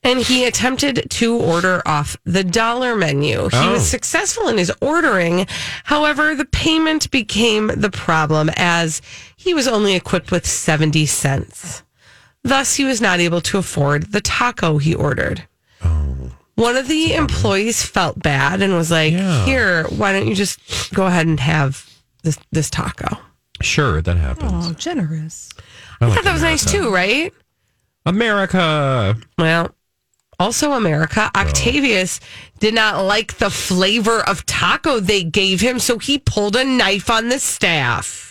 And 0.03 0.19
he 0.19 0.45
attempted 0.45 1.07
to 1.09 1.35
order 1.35 1.81
off 1.85 2.15
the 2.23 2.43
dollar 2.43 2.95
menu. 2.95 3.49
He 3.49 3.57
Oh. 3.57 3.71
was 3.73 3.87
successful 3.89 4.47
in 4.47 4.57
his 4.57 4.71
ordering. 4.79 5.47
However, 5.85 6.35
the 6.35 6.45
payment 6.45 7.09
became 7.11 7.67
the 7.75 7.89
problem 7.89 8.49
as 8.55 9.01
he 9.35 9.53
was 9.53 9.67
only 9.67 9.95
equipped 9.95 10.31
with 10.31 10.45
70 10.45 11.05
cents. 11.07 11.83
Thus, 12.43 12.75
he 12.75 12.85
was 12.85 13.01
not 13.01 13.19
able 13.19 13.41
to 13.41 13.57
afford 13.57 14.13
the 14.13 14.21
taco 14.21 14.77
he 14.77 14.93
ordered. 14.93 15.47
Oh. 15.83 16.31
One 16.55 16.77
of 16.77 16.87
the 16.87 17.13
employees 17.13 17.83
felt 17.83 18.21
bad 18.21 18.61
and 18.61 18.73
was 18.73 18.89
like, 18.89 19.13
Yeah. 19.13 19.45
"Here, 19.45 19.83
why 19.89 20.13
don't 20.13 20.27
you 20.27 20.35
just 20.35 20.59
go 20.93 21.05
ahead 21.07 21.27
and 21.27 21.39
have 21.39 21.85
this 22.23 22.37
this 22.51 22.69
taco?" 22.69 23.17
Sure, 23.61 24.01
that 24.01 24.17
happens. 24.17 24.67
Oh, 24.67 24.73
generous. 24.73 25.49
I 25.99 26.09
thought 26.11 26.23
that 26.23 26.33
was 26.33 26.43
nice 26.43 26.63
too, 26.63 26.93
right? 26.93 27.33
America. 28.05 29.17
Well, 29.37 29.69
also 30.39 30.73
America, 30.73 31.31
Octavius 31.35 32.19
did 32.59 32.73
not 32.73 33.03
like 33.03 33.37
the 33.37 33.49
flavor 33.49 34.19
of 34.27 34.45
taco 34.45 34.99
they 34.99 35.23
gave 35.23 35.61
him, 35.61 35.79
so 35.79 35.97
he 35.97 36.19
pulled 36.19 36.55
a 36.55 36.63
knife 36.63 37.09
on 37.09 37.29
the 37.29 37.39
staff 37.39 38.27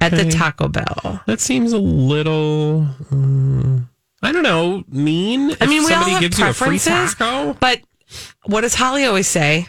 at 0.00 0.10
the 0.10 0.30
Taco 0.30 0.68
Bell. 0.68 1.22
That 1.26 1.40
seems 1.40 1.72
a 1.72 1.78
little. 1.78 2.86
mm, 3.10 3.86
I 4.22 4.32
don't 4.32 4.42
know. 4.42 4.84
Mean. 4.88 5.54
I 5.60 5.66
mean, 5.66 5.84
we 5.84 5.92
all 5.92 6.00
somebody 6.00 6.12
have 6.12 6.20
gives 6.20 6.38
you 6.38 6.46
a 6.46 6.52
free 6.52 6.78
preferences, 6.78 7.14
taco. 7.14 7.56
but 7.60 7.80
what 8.44 8.62
does 8.62 8.74
Holly 8.74 9.04
always 9.04 9.26
say? 9.28 9.68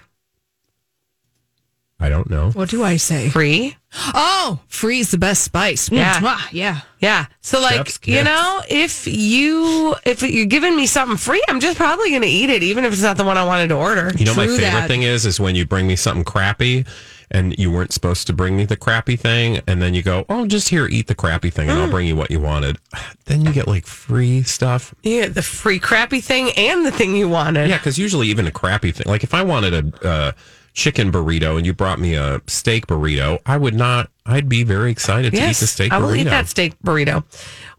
I 2.00 2.10
don't 2.10 2.30
know. 2.30 2.52
What 2.52 2.70
do 2.70 2.84
I 2.84 2.98
say? 2.98 3.30
Free. 3.30 3.76
Oh, 4.14 4.60
free's 4.68 5.10
the 5.10 5.18
best 5.18 5.44
spice. 5.44 5.92
Yeah. 5.92 6.20
Mwah, 6.20 6.40
yeah. 6.52 6.82
Yeah. 7.00 7.26
So 7.42 7.60
like, 7.60 7.88
Chef's 7.88 8.00
you 8.06 8.24
know, 8.24 8.62
if 8.70 9.08
you 9.08 9.96
if 10.06 10.22
you're 10.22 10.46
giving 10.46 10.76
me 10.76 10.86
something 10.86 11.18
free, 11.18 11.44
I'm 11.48 11.60
just 11.60 11.78
probably 11.78 12.12
going 12.12 12.22
to 12.22 12.28
eat 12.28 12.52
it 12.52 12.62
even 12.62 12.86
if 12.86 12.94
it's 12.94 13.02
not 13.02 13.18
the 13.18 13.24
one 13.24 13.38
I 13.38 13.46
wanted 13.46 13.70
to 13.70 13.76
order. 13.76 14.12
You 14.16 14.26
know, 14.26 14.36
my 14.36 14.46
favorite 14.46 14.62
that. 14.62 14.88
thing 14.88 15.02
is 15.04 15.26
is 15.26 15.40
when 15.40 15.56
you 15.56 15.66
bring 15.66 15.88
me 15.88 15.96
something 15.96 16.24
crappy, 16.24 16.86
and 17.32 17.58
you 17.58 17.72
weren't 17.72 17.92
supposed 17.94 18.28
to 18.28 18.34
bring 18.34 18.56
me 18.56 18.66
the 18.66 18.78
crappy 18.78 19.16
thing, 19.16 19.62
and 19.68 19.82
then 19.82 19.94
you 19.96 20.04
go, 20.04 20.26
"Oh, 20.30 20.46
just 20.46 20.70
here, 20.70 20.88
eat 20.88 21.08
the 21.08 21.16
crappy 21.16 21.50
thing, 21.50 21.68
Mm. 21.68 21.72
and 21.72 21.80
I'll 21.82 21.90
bring 21.90 22.06
you 22.08 22.16
what 22.16 22.30
you 22.30 22.40
wanted." 22.40 22.78
Then 23.26 23.42
you 23.42 23.52
get 23.52 23.68
like 23.68 23.86
free 23.86 24.44
stuff. 24.44 24.94
Yeah, 25.04 25.28
the 25.28 25.42
free 25.42 25.80
crappy 25.80 26.22
thing 26.22 26.52
and 26.56 26.86
the 26.86 26.92
thing 26.92 27.14
you 27.16 27.28
wanted. 27.28 27.70
Yeah, 27.70 27.78
because 27.78 27.98
usually 27.98 28.28
even 28.28 28.48
a 28.48 28.52
crappy 28.52 28.92
thing, 28.94 29.06
like 29.08 29.24
if 29.24 29.34
I 29.34 29.44
wanted 29.44 29.74
a 29.74 30.08
uh, 30.08 30.32
chicken 30.78 31.12
burrito 31.12 31.58
and 31.58 31.66
you 31.66 31.74
brought 31.74 32.00
me 32.00 32.13
a 32.13 32.40
steak 32.46 32.86
burrito, 32.86 33.40
I 33.48 33.58
would 33.58 33.74
not. 33.74 34.12
I'd 34.28 34.48
be 34.48 34.63
very 34.63 34.92
excited 34.92 35.34
to 35.34 35.38
eat 35.50 35.56
the 35.56 35.66
steak 35.68 35.92
burrito. 35.92 35.96
I 35.96 35.98
will 36.00 36.10
burrito. 36.10 36.18
eat 36.20 36.24
that 36.26 36.48
steak 36.48 36.74
burrito. 36.86 37.24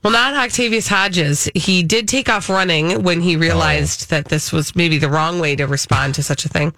Well, 0.03 0.13
not 0.13 0.35
Octavius 0.35 0.89
Hodges. 0.89 1.49
He 1.55 1.83
did 1.85 2.09
take 2.09 2.29
off 2.29 2.49
running 2.49 3.03
when 3.05 3.21
he 3.21 3.37
realized 3.37 4.05
Oh. 4.11 4.17
that 4.17 4.27
this 4.27 4.53
was 4.53 4.75
maybe 4.75 4.99
the 4.99 5.09
wrong 5.09 5.39
way 5.39 5.55
to 5.57 5.67
respond 5.67 6.15
to 6.17 6.23
such 6.25 6.45
a 6.45 6.49
thing. 6.49 6.73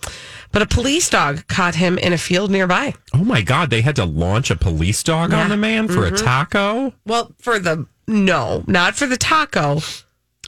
But 0.53 0.61
a 0.63 0.67
police 0.67 1.09
dog 1.09 1.47
caught 1.49 1.75
him 1.77 1.97
in 1.99 2.13
a 2.13 2.19
field 2.19 2.51
nearby. 2.51 2.95
Oh 3.15 3.25
my 3.25 3.41
god, 3.41 3.71
they 3.71 3.81
had 3.81 3.97
to 3.97 4.05
launch 4.05 4.51
a 4.51 4.57
police 4.57 5.03
dog 5.03 5.31
Yeah. 5.31 5.37
Mm-hmm. 5.37 5.45
on 5.45 5.49
the 5.51 5.57
man 5.57 5.89
for 5.89 6.05
a 6.07 6.11
taco. 6.11 6.93
Well, 7.07 7.33
for 7.41 7.59
the 7.59 7.87
no, 8.07 8.65
not 8.67 8.95
for 8.97 9.07
the 9.07 9.17
taco, 9.17 9.81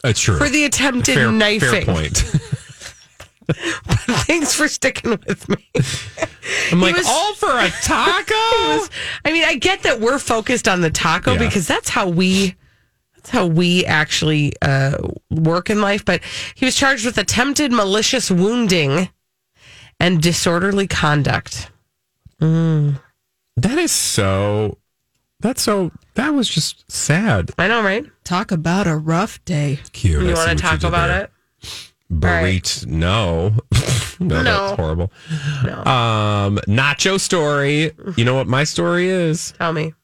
It's 0.05 0.21
true. 0.21 0.37
for 0.37 0.49
the 0.49 0.65
attempted 0.65 1.15
fair, 1.15 1.31
knifing. 1.33 1.71
fair 1.71 1.85
point. 1.85 2.25
Thanks 3.51 4.55
for 4.55 4.69
sticking 4.69 5.11
with 5.11 5.49
me. 5.49 5.69
I'm 6.73 6.81
like, 6.81 6.97
was- 6.97 7.07
all 7.07 7.35
for 7.35 7.51
a 7.51 7.69
taco? 7.83 8.35
I 9.25 9.33
mean, 9.33 9.45
I 9.45 9.57
get 9.57 9.83
that 9.83 10.01
we're 10.01 10.19
focused 10.19 10.69
on 10.69 10.81
the 10.81 10.91
taco 10.91 11.33
Yeah. 11.33 11.39
because 11.39 11.67
that's 11.67 11.89
how 11.89 12.09
we 12.09 12.55
that's 13.15 13.31
how 13.31 13.47
we 13.47 13.85
actually 13.87 14.53
uh, 14.63 14.97
work 15.31 15.71
in 15.71 15.81
life. 15.81 16.05
But 16.05 16.23
he 16.55 16.65
was 16.65 16.75
charged 16.75 17.05
with 17.07 17.19
attempted 17.19 17.71
malicious 17.73 18.31
wounding 18.31 19.09
and 20.01 20.21
disorderly 20.21 20.87
conduct. 20.89 21.71
that 22.41 22.99
is 23.79 23.93
so. 23.93 24.79
That's 25.41 25.63
so. 25.63 25.91
That 26.15 26.31
was 26.35 26.49
just 26.49 26.91
sad. 26.91 27.51
I 27.59 27.67
know, 27.69 27.83
right? 27.83 28.05
Talk 28.25 28.51
about 28.53 28.87
a 28.87 28.97
rough 28.97 29.45
day. 29.45 29.81
Cute. 29.93 30.23
You 30.23 30.35
want 30.35 30.51
to 30.51 30.57
talk 30.57 30.83
about 30.85 31.09
there. 31.09 31.25
it? 31.25 31.32
Burrito. 32.13 32.87
No. 32.87 33.49
no. 33.49 33.59
No. 34.21 34.43
That's 34.45 34.77
horrible. 34.77 35.11
No. 35.65 35.79
Um, 35.85 36.59
nacho 36.69 37.19
story. 37.19 37.91
You 38.17 38.25
know 38.25 38.37
what 38.37 38.47
my 38.47 38.63
story 38.63 39.09
is? 39.09 39.53
Tell 39.59 39.73
me. 39.73 39.95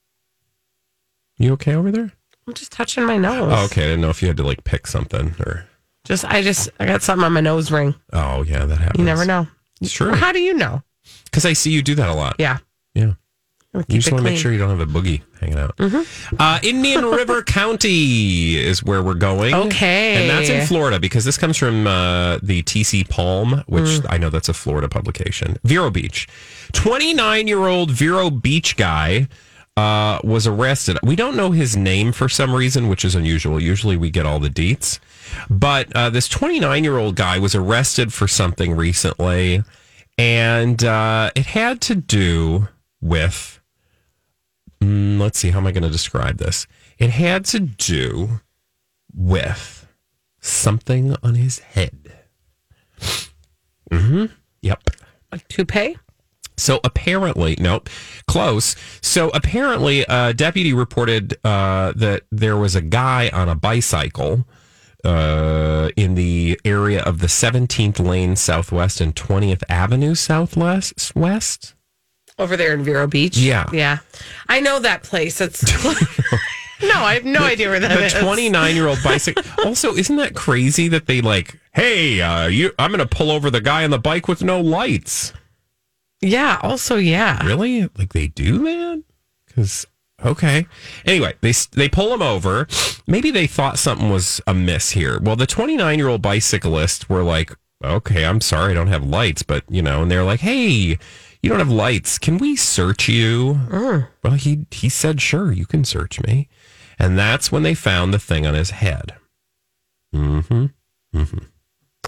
You 1.39 1.53
okay 1.53 1.75
over 1.75 1.93
there? 1.93 2.11
I'm 2.47 2.55
just 2.55 2.73
touching 2.73 3.05
my 3.05 3.17
nose. 3.17 3.53
Oh, 3.55 3.65
okay. 3.67 3.83
I 3.85 3.87
didn't 3.89 4.01
know 4.01 4.09
if 4.11 4.23
you 4.23 4.29
had 4.29 4.37
to 4.39 4.43
like 4.43 4.65
pick 4.65 4.89
something 4.89 5.37
or. 5.39 5.69
Just 6.05 6.25
I 6.25 6.43
just 6.43 6.71
I 6.81 6.87
got 6.87 7.03
something 7.03 7.25
on 7.25 7.33
my 7.33 7.41
nose 7.41 7.71
ring. 7.71 7.95
Oh, 8.13 8.43
yeah, 8.43 8.65
that 8.65 8.79
happens. 8.79 8.99
You 8.99 9.05
never 9.05 9.25
know. 9.25 9.47
It's 9.81 9.93
true. 9.93 10.13
How 10.15 10.33
do 10.33 10.41
you 10.41 10.55
know? 10.55 10.83
Because 11.27 11.45
I 11.47 11.53
see 11.53 11.71
you 11.71 11.83
do 11.83 11.95
that 11.97 12.09
a 12.09 12.15
lot. 12.15 12.37
Yeah. 12.39 12.59
Yeah. 12.95 13.13
Gotta 13.75 13.85
You 13.93 13.99
just 13.99 14.11
want 14.11 14.25
to 14.25 14.31
make 14.31 14.39
sure 14.39 14.51
you 14.51 14.59
don't 14.59 14.71
have 14.71 14.81
a 14.81 14.91
boogie 14.91 15.21
hanging 15.41 15.59
out. 15.59 15.75
Uh, 16.39 16.59
Indian 16.63 17.05
River 17.11 17.43
County 17.43 18.57
is 18.57 18.83
where 18.83 19.03
we're 19.03 19.13
going. 19.13 19.55
Okay. 19.55 20.17
And 20.17 20.31
that's 20.31 20.49
in 20.49 20.67
Florida 20.67 20.99
because 20.99 21.27
this 21.27 21.37
comes 21.37 21.59
from 21.59 21.87
uh, 21.87 22.39
the 22.43 22.63
TC 22.63 23.09
Palm, 23.09 23.63
which 23.67 24.01
I 24.09 24.17
know 24.17 24.31
that's 24.31 24.49
a 24.49 24.55
Florida 24.55 24.89
publication. 24.89 25.59
Vero 25.65 25.91
Beach. 25.91 26.27
29 26.73 27.47
year 27.47 27.67
old 27.67 27.91
Vero 27.91 28.31
Beach 28.31 28.75
guy 28.77 29.29
uh, 29.77 30.19
was 30.25 30.47
arrested. 30.47 30.99
We 31.03 31.15
don't 31.15 31.37
know 31.37 31.51
his 31.51 31.77
name 31.77 32.13
for 32.13 32.29
some 32.29 32.55
reason, 32.55 32.89
which 32.89 33.05
is 33.05 33.15
unusual. 33.15 33.61
Usually 33.61 33.99
we 33.99 34.11
get 34.11 34.25
all 34.25 34.41
the 34.41 34.49
deets. 34.49 34.99
But 35.51 35.95
uh, 35.95 36.09
this 36.09 36.27
29 36.27 36.85
year 36.85 36.97
old 36.97 37.17
guy 37.17 37.39
was 37.39 37.55
arrested 37.55 38.15
for 38.15 38.27
something 38.27 38.75
recently. 38.75 39.63
And 40.17 40.83
uh, 40.83 41.31
it 41.37 41.47
had 41.47 41.83
to 41.83 41.95
do 41.95 42.69
with 43.01 43.58
Mm, 44.81 45.19
let's 45.19 45.39
see, 45.39 45.51
how 45.51 45.59
am 45.59 45.67
I 45.67 45.73
going 45.73 45.83
to 45.83 45.91
describe 45.91 46.39
this? 46.39 46.67
It 46.99 47.11
had 47.11 47.45
to 47.47 47.61
do 47.61 48.41
with 49.15 49.87
something 50.41 51.17
on 51.23 51.35
his 51.35 51.59
head. 51.59 52.13
Mm-hmm. 53.91 54.27
Yep. 54.63 54.91
Like 55.33 55.49
toupee? 55.49 55.97
So 56.57 56.81
apparently, 56.83 57.57
nope, 57.61 57.89
close. 58.27 58.75
So 59.01 59.31
apparently, 59.31 60.05
a 60.09 60.35
deputy 60.35 60.73
reported 60.73 61.37
uh, 61.45 61.93
that 61.95 62.25
there 62.33 62.57
was 62.57 62.75
a 62.75 62.83
guy 62.83 63.31
on 63.33 63.49
a 63.49 63.55
bicycle 63.55 64.45
uh, 65.05 65.91
in 65.97 66.17
the 66.17 66.61
area 66.65 67.01
of 67.03 67.21
the 67.21 67.29
17th 67.29 68.05
Lane 68.05 68.35
Southwest 68.35 69.01
and 69.01 69.15
20th 69.15 69.63
Avenue 69.69 70.17
Southwest. 70.17 71.15
West. 71.15 71.75
Over 72.39 72.57
there 72.57 72.73
in 72.75 72.85
Vero 72.85 73.07
Beach. 73.07 73.37
Yeah. 73.37 73.67
Yeah. 73.73 73.99
I 74.49 74.61
know 74.61 74.79
that 74.81 75.03
place. 75.03 75.41
It's 75.41 75.63
No, 76.81 76.95
I 76.95 77.15
have 77.15 77.25
no 77.25 77.41
idea 77.41 77.69
where 77.71 77.81
that 77.81 77.97
the 77.99 78.05
is. 78.05 78.15
29 78.15 78.75
year 78.77 78.87
old 78.87 78.99
bicycle. 79.05 79.43
also, 79.65 79.95
isn't 79.95 80.17
that 80.17 80.35
crazy 80.35 80.87
that 80.89 81.07
they 81.07 81.21
like, 81.21 81.59
hey, 81.73 82.21
uh, 82.21 82.47
you, 82.47 82.71
I'm 82.79 82.93
going 82.93 83.07
to 83.07 83.17
pull 83.17 83.31
over 83.33 83.51
the 83.51 83.61
guy 83.61 83.83
on 83.85 83.91
the 83.91 83.99
bike 83.99 84.29
with 84.29 84.45
no 84.45 84.61
lights. 84.61 85.33
Yeah, 86.21 86.59
also 86.63 86.97
yeah. 86.97 87.45
Really? 87.45 87.83
Like 87.97 88.13
they 88.13 88.29
do, 88.29 88.61
man? 88.61 89.05
Because 89.47 89.87
okay. 90.25 90.67
Anyway, 91.05 91.35
they 91.41 91.53
they 91.73 91.89
pull 91.89 92.13
him 92.13 92.23
over. 92.23 92.67
Maybe 93.07 93.31
they 93.31 93.47
thought 93.47 93.79
something 93.79 94.11
was 94.11 94.41
amiss 94.47 94.91
here. 94.91 95.21
Well, 95.21 95.37
the 95.37 95.47
29 95.47 95.99
year 95.99 96.09
old 96.09 96.23
bicyclists 96.23 97.09
were 97.09 97.23
like, 97.23 97.53
okay, 97.85 98.25
I'm 98.25 98.41
sorry, 98.41 98.73
I 98.73 98.75
don't 98.75 98.89
have 98.89 99.05
lights, 99.05 99.43
but 99.45 99.63
you 99.69 99.83
know, 99.83 100.03
and 100.03 100.11
they're 100.11 100.25
like, 100.25 100.41
hey. 100.41 100.99
You 101.43 101.51
don't 101.51 101.59
have 101.59 101.71
lights. 101.71 102.19
Can 102.19 102.39
we 102.39 102.57
search 102.57 103.09
you? 103.09 103.61
Well, 104.23 104.35
he 104.35 104.67
he 104.71 104.89
said, 104.89 105.21
sure, 105.21 105.53
you 105.53 105.67
can 105.67 105.85
search 105.85 106.21
me. 106.23 106.49
And 106.99 107.19
that's 107.19 107.53
when 107.53 107.63
they 107.63 107.75
found 107.75 108.13
the 108.13 108.19
thing 108.19 108.47
on 108.47 108.55
his 108.55 108.71
head. 108.71 109.15
Mm-hmm. 110.15 110.67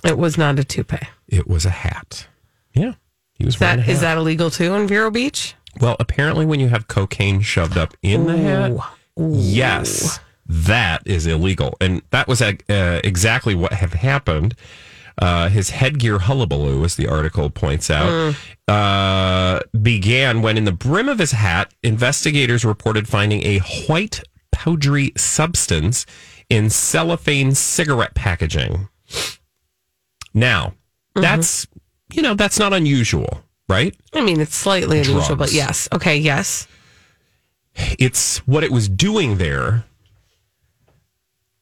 It 0.04 0.18
was 0.18 0.36
not 0.36 0.58
a 0.58 0.64
toupee. 0.64 1.08
It 1.28 1.46
was 1.46 1.64
a 1.64 1.70
hat. 1.70 2.26
Yeah. 2.74 2.94
He 3.34 3.44
was 3.44 3.54
Is 3.54 3.60
that 3.60 3.88
is 3.88 4.00
that 4.00 4.18
illegal 4.18 4.50
too 4.50 4.74
in 4.74 4.86
Vero 4.86 5.10
Beach? 5.10 5.54
Well, 5.80 5.96
apparently, 6.00 6.44
when 6.44 6.58
you 6.60 6.68
have 6.68 6.88
cocaine 6.88 7.40
shoved 7.40 7.78
up 7.78 7.94
in 8.02 8.26
the 8.26 8.36
hat, 8.36 8.72
yes, 9.16 10.18
that 10.46 11.06
is 11.06 11.26
illegal. 11.26 11.76
And 11.80 12.02
that 12.10 12.26
was 12.26 12.42
uh, 12.42 12.54
exactly 12.68 13.54
what 13.54 13.72
had 13.72 13.94
happened. 13.94 14.56
Uh, 15.20 15.50
his 15.50 15.70
headgear 15.70 16.18
hullabaloo, 16.18 16.82
as 16.82 16.96
the 16.96 17.06
article 17.06 17.50
points 17.50 17.90
out, 17.90 18.34
uh, 18.68 19.60
began 19.82 20.40
when, 20.40 20.56
in 20.56 20.64
the 20.64 20.72
brim 20.72 21.10
of 21.10 21.18
his 21.18 21.32
hat, 21.32 21.74
investigators 21.82 22.64
reported 22.64 23.06
finding 23.06 23.44
a 23.44 23.58
white 23.86 24.22
powdery 24.50 25.12
substance 25.18 26.06
in 26.48 26.70
cellophane 26.70 27.54
cigarette 27.54 28.14
packaging. 28.14 28.88
Now, 30.32 30.74
that's 31.14 31.66
you 32.12 32.22
know 32.22 32.34
that's 32.34 32.58
not 32.58 32.72
unusual, 32.72 33.42
right? 33.68 33.94
I 34.14 34.22
mean, 34.22 34.40
it's 34.40 34.56
slightly 34.56 35.00
unusual, 35.00 35.36
but 35.36 35.52
yes. 35.52 35.88
Okay, 35.92 36.16
yes. 36.16 36.66
it's 37.98 38.38
what 38.46 38.64
it 38.64 38.70
was 38.70 38.88
doing 38.88 39.38
there 39.38 39.84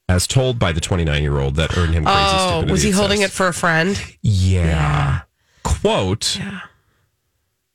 as 0.09 0.27
told 0.27 0.59
by 0.59 0.73
the 0.73 0.81
29 0.81 1.23
year 1.23 1.39
old 1.39 1.57
that 1.57 1.77
earned 1.77 1.95
him 1.95 2.05
crazy 2.05 2.19
Oh, 2.21 2.65
was 2.69 2.83
he 2.83 2.91
holding 2.91 3.21
it 3.23 3.31
for 3.31 3.47
a 3.49 3.53
friend? 3.55 4.01
yeah. 4.23 5.21
quote 5.65 6.37
Yeah. 6.39 6.61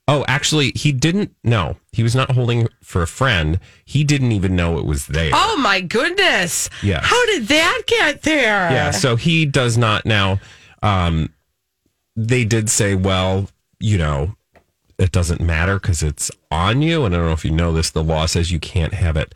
oh 0.08 0.24
actually 0.28 0.72
he 0.74 0.90
didn't 0.92 1.34
no 1.44 1.76
he 1.92 2.02
was 2.02 2.14
not 2.14 2.32
holding 2.32 2.62
it 2.62 2.72
for 2.82 3.02
a 3.02 3.06
friend 3.06 3.60
he 3.84 4.02
didn't 4.04 4.32
even 4.32 4.56
know 4.56 4.78
it 4.78 4.84
was 4.84 5.06
there 5.06 5.30
Oh 5.32 5.56
my 5.58 5.80
goodness. 5.80 6.68
Yeah, 6.82 7.00
How 7.02 7.24
did 7.26 7.46
that 7.48 7.82
get 7.86 8.22
there? 8.22 8.70
yeah 8.70 8.90
so 8.90 9.16
he 9.16 9.46
does 9.46 9.78
not 9.78 10.04
now 10.04 10.40
um 10.82 11.30
they 12.16 12.44
did 12.44 12.68
say 12.68 12.94
well 12.94 13.48
you 13.80 13.96
know 13.98 14.34
it 14.98 15.10
doesn't 15.12 15.40
matter 15.40 15.78
because 15.80 16.02
it's 16.02 16.30
on 16.50 16.80
you 16.82 17.04
and 17.04 17.14
i 17.14 17.18
don't 17.18 17.26
know 17.26 17.32
if 17.32 17.44
you 17.44 17.50
know 17.50 17.72
this 17.72 17.90
the 17.90 18.04
law 18.04 18.26
says 18.26 18.52
you 18.52 18.60
can't 18.60 18.94
have 18.94 19.16
it 19.16 19.34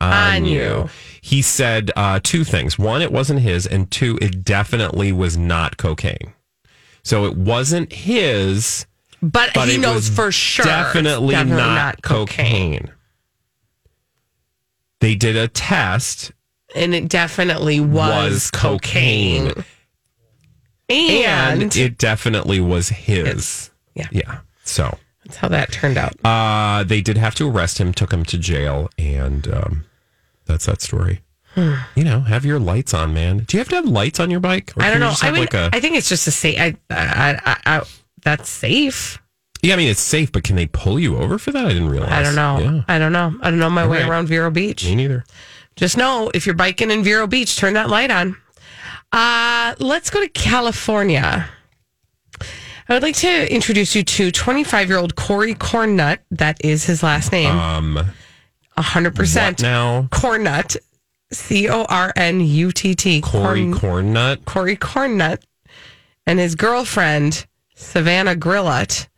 on, 0.00 0.44
you. 0.44 0.60
you. 0.60 0.88
he 1.22 1.40
said 1.42 1.90
uh, 1.96 2.20
two 2.22 2.44
things 2.44 2.78
one 2.78 3.00
it 3.02 3.10
wasn't 3.12 3.40
his 3.40 3.66
and 3.66 3.90
two 3.90 4.18
it 4.20 4.44
definitely 4.44 5.10
was 5.12 5.36
not 5.36 5.76
cocaine 5.76 6.32
so 7.02 7.24
it 7.24 7.36
wasn't 7.36 7.92
his 7.92 8.86
But, 9.22 9.50
but 9.54 9.68
he 9.68 9.76
it 9.76 9.80
knows 9.80 9.94
was 9.94 10.08
for 10.10 10.30
sure. 10.32 10.64
it's 10.66 10.70
definitely, 10.74 11.34
not, 11.44 12.02
cocaine. 12.02 12.90
they 15.00 15.14
did 15.14 15.36
a 15.36 15.48
test 15.48 16.32
And 16.74 16.94
it 16.94 17.08
definitely 17.08 17.80
was, 17.80 18.32
Was 18.32 18.50
cocaine. 18.50 19.52
cocaine. 19.52 19.64
And, 20.88 21.62
and 21.62 21.76
it 21.76 21.98
definitely 21.98 22.60
was 22.60 22.90
his 22.90 23.70
yeah. 23.94 24.08
yeah 24.12 24.40
so 24.64 24.96
that's 25.26 25.36
how 25.38 25.48
that 25.48 25.72
turned 25.72 25.98
out. 25.98 26.14
Uh, 26.24 26.84
they 26.84 27.00
did 27.00 27.16
have 27.16 27.34
to 27.36 27.50
arrest 27.50 27.78
him, 27.78 27.92
took 27.92 28.12
him 28.12 28.24
to 28.24 28.38
jail, 28.38 28.88
and 28.96 29.52
um, 29.52 29.84
that's 30.46 30.66
that 30.66 30.80
story. 30.80 31.22
you 31.56 32.04
know, 32.04 32.20
have 32.20 32.44
your 32.44 32.58
lights 32.58 32.92
on, 32.94 33.14
man. 33.14 33.38
Do 33.38 33.56
you 33.56 33.58
have 33.58 33.68
to 33.70 33.76
have 33.76 33.86
lights 33.86 34.20
on 34.20 34.30
your 34.30 34.40
bike? 34.40 34.72
Or 34.76 34.82
I 34.82 34.90
don't 34.90 35.00
know. 35.00 35.14
I 35.22 35.30
like 35.30 35.54
a, 35.54 35.70
I 35.72 35.80
think 35.80 35.96
it's 35.96 36.08
just 36.08 36.26
a 36.26 36.30
safe. 36.30 36.58
I, 36.58 36.76
I, 36.90 37.40
I, 37.44 37.56
I, 37.78 37.82
that's 38.22 38.48
safe. 38.48 39.18
yeah, 39.62 39.74
I 39.74 39.76
mean, 39.76 39.88
it's 39.88 40.00
safe, 40.00 40.30
but 40.30 40.44
can 40.44 40.56
they 40.56 40.66
pull 40.66 41.00
you 41.00 41.16
over 41.16 41.38
for 41.38 41.52
that? 41.52 41.64
I 41.64 41.68
didn't 41.68 41.88
realize. 41.88 42.12
I 42.12 42.22
don't 42.22 42.34
know. 42.34 42.58
Yeah, 42.58 42.82
I 42.88 42.98
don't 42.98 43.12
know. 43.12 43.34
I 43.40 43.50
don't 43.50 43.58
know 43.58 43.70
my 43.70 43.86
way 43.86 44.00
right. 44.00 44.08
around 44.08 44.26
Vero 44.28 44.50
Beach. 44.50 44.84
me 44.84 44.94
neither. 44.94 45.24
Just 45.76 45.96
know 45.96 46.30
if 46.34 46.46
you're 46.46 46.54
biking 46.54 46.90
in 46.90 47.02
Vero 47.02 47.26
Beach, 47.26 47.56
turn 47.56 47.74
that 47.74 47.88
light 47.88 48.10
on. 48.10 48.36
Uh, 49.12 49.74
let's 49.78 50.10
go 50.10 50.20
to 50.20 50.28
California. 50.28 51.48
I 52.88 52.94
would 52.94 53.02
like 53.02 53.16
to 53.16 53.52
introduce 53.52 53.96
you 53.96 54.02
to 54.04 54.30
25 54.30 54.88
year 54.88 54.98
old 54.98 55.16
Corey 55.16 55.54
Cornutt. 55.54 56.18
That 56.30 56.64
is 56.64 56.84
his 56.84 57.02
last 57.02 57.32
name. 57.32 57.50
Um, 57.56 58.12
100%. 58.78 59.44
what 59.44 59.62
now? 59.62 60.02
Cornutt. 60.10 60.76
C 61.32 61.68
O 61.68 61.84
R 61.88 62.12
N 62.14 62.40
U 62.40 62.70
T 62.70 62.94
T. 62.94 63.20
Corey 63.20 63.64
Cornutt. 63.66 64.44
Corey 64.44 64.76
Cornutt 64.76 65.42
and 66.24 66.38
his 66.38 66.54
girlfriend, 66.54 67.46
Savannah 67.74 68.36
Grillot. 68.36 69.08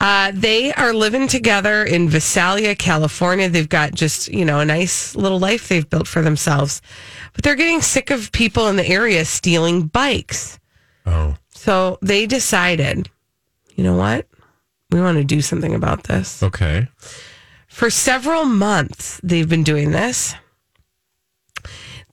Uh, 0.00 0.30
they 0.32 0.72
are 0.74 0.92
living 0.92 1.26
together 1.26 1.82
in 1.84 2.08
Visalia, 2.08 2.74
California. 2.74 3.48
They've 3.48 3.68
got 3.68 3.94
just, 3.94 4.28
you 4.28 4.44
know, 4.44 4.60
a 4.60 4.64
nice 4.64 5.16
little 5.16 5.40
life 5.40 5.68
they've 5.68 5.88
built 5.88 6.06
for 6.06 6.22
themselves. 6.22 6.80
But 7.32 7.42
they're 7.42 7.56
getting 7.56 7.80
sick 7.80 8.10
of 8.10 8.30
people 8.30 8.68
in 8.68 8.76
the 8.76 8.86
area 8.86 9.24
stealing 9.24 9.86
bikes. 9.88 10.58
Oh, 11.04 11.34
So 11.58 11.98
they 12.00 12.26
decided, 12.26 13.10
you 13.74 13.82
know 13.82 13.96
what? 13.96 14.26
We 14.90 15.00
want 15.00 15.18
to 15.18 15.24
do 15.24 15.42
something 15.42 15.74
about 15.74 16.04
this. 16.04 16.40
Okay. 16.42 16.86
For 17.66 17.90
several 17.90 18.44
months, 18.44 19.20
they've 19.24 19.48
been 19.48 19.64
doing 19.64 19.90
this. 19.90 20.34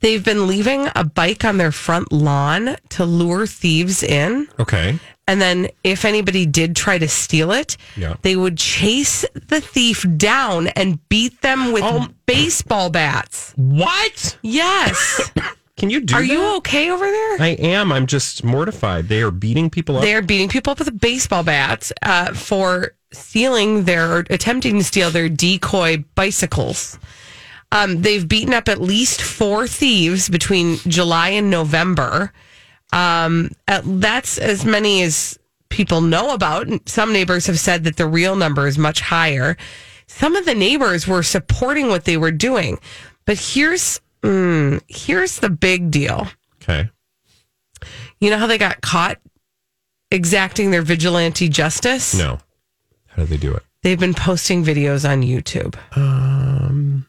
They've 0.02 0.24
been 0.24 0.48
leaving 0.48 0.88
a 0.96 1.04
bike 1.04 1.46
on 1.46 1.58
their 1.58 1.72
front 1.72 2.12
lawn 2.12 2.76
to 2.90 3.06
lure 3.06 3.46
thieves 3.48 4.04
in. 4.04 4.48
Okay. 4.60 5.00
And 5.28 5.40
then, 5.42 5.70
if 5.84 6.06
anybody 6.06 6.46
did 6.46 6.76
try 6.76 6.98
to 6.98 7.08
steal 7.08 7.52
it, 7.52 7.78
Yeah. 7.96 8.16
they 8.24 8.36
would 8.36 8.58
chase 8.58 9.26
the 9.48 9.62
thief 9.62 10.06
down 10.18 10.68
and 10.70 11.00
beat 11.10 11.42
them 11.42 11.72
with 11.72 11.84
Oh. 11.84 12.08
baseball 12.26 12.90
bats. 12.90 13.54
What? 13.56 14.38
Yes. 14.42 15.32
Can 15.78 15.90
you 15.90 16.02
do 16.02 16.16
Are 16.16 16.22
that? 16.22 16.28
you 16.28 16.56
okay 16.58 16.90
over 16.90 17.06
there? 17.06 17.42
I 17.42 17.58
am. 17.60 17.92
I'm 17.92 18.08
just 18.08 18.44
mortified. 18.44 19.10
They 19.10 19.22
are 19.22 19.32
beating 19.32 19.70
people 19.70 19.98
up. 19.98 20.04
They're 20.04 20.22
beating 20.22 20.48
people 20.48 20.72
up 20.72 20.80
with 20.80 21.00
baseball 21.00 21.44
bats 21.44 21.92
uh, 22.02 22.34
for 22.34 22.96
stealing 23.12 23.84
their, 23.84 24.20
attempting 24.30 24.78
to 24.78 24.84
steal 24.84 25.12
their 25.12 25.28
decoy 25.28 26.04
bicycles. 26.16 26.98
Um, 27.72 28.02
they've 28.04 28.26
beaten 28.28 28.54
up 28.54 28.70
at 28.70 28.80
least 28.80 29.22
four 29.22 29.68
thieves 29.68 30.30
between 30.30 30.78
July 30.88 31.30
and 31.30 31.50
November. 31.50 32.32
Um, 32.94 33.52
that's 33.68 34.38
as 34.38 34.64
many 34.64 35.02
as 35.02 35.38
people 35.68 36.00
know 36.00 36.34
about. 36.34 36.68
Some 36.88 37.12
neighbors 37.12 37.48
have 37.48 37.60
said 37.60 37.84
that 37.84 37.98
the 37.98 38.08
real 38.08 38.38
number 38.38 38.68
is 38.68 38.78
much 38.78 39.02
higher. 39.02 39.58
Some 40.08 40.38
of 40.38 40.46
the 40.46 40.56
neighbors 40.56 41.06
were 41.06 41.24
supporting 41.24 41.90
what 41.90 42.06
they 42.06 42.16
were 42.16 42.32
doing, 42.32 42.80
but 43.26 43.38
here's 43.38 44.00
mm, 44.26 44.82
here's 44.88 45.40
the 45.40 45.50
big 45.50 45.92
deal. 45.92 46.28
okay. 46.62 46.90
You 48.20 48.30
know 48.30 48.38
how 48.38 48.48
they 48.48 48.58
got 48.58 48.82
caught 48.82 49.20
exacting 50.10 50.72
their 50.72 50.82
vigilante 50.82 51.50
justice? 51.50 52.16
No. 52.18 52.40
How 53.08 53.18
did 53.18 53.28
they 53.28 53.38
do 53.38 53.54
it? 53.54 53.64
They've 53.84 54.00
been 54.00 54.14
posting 54.14 54.64
videos 54.64 55.08
on 55.08 55.22
YouTube. 55.22 55.76
Um. 55.96 57.06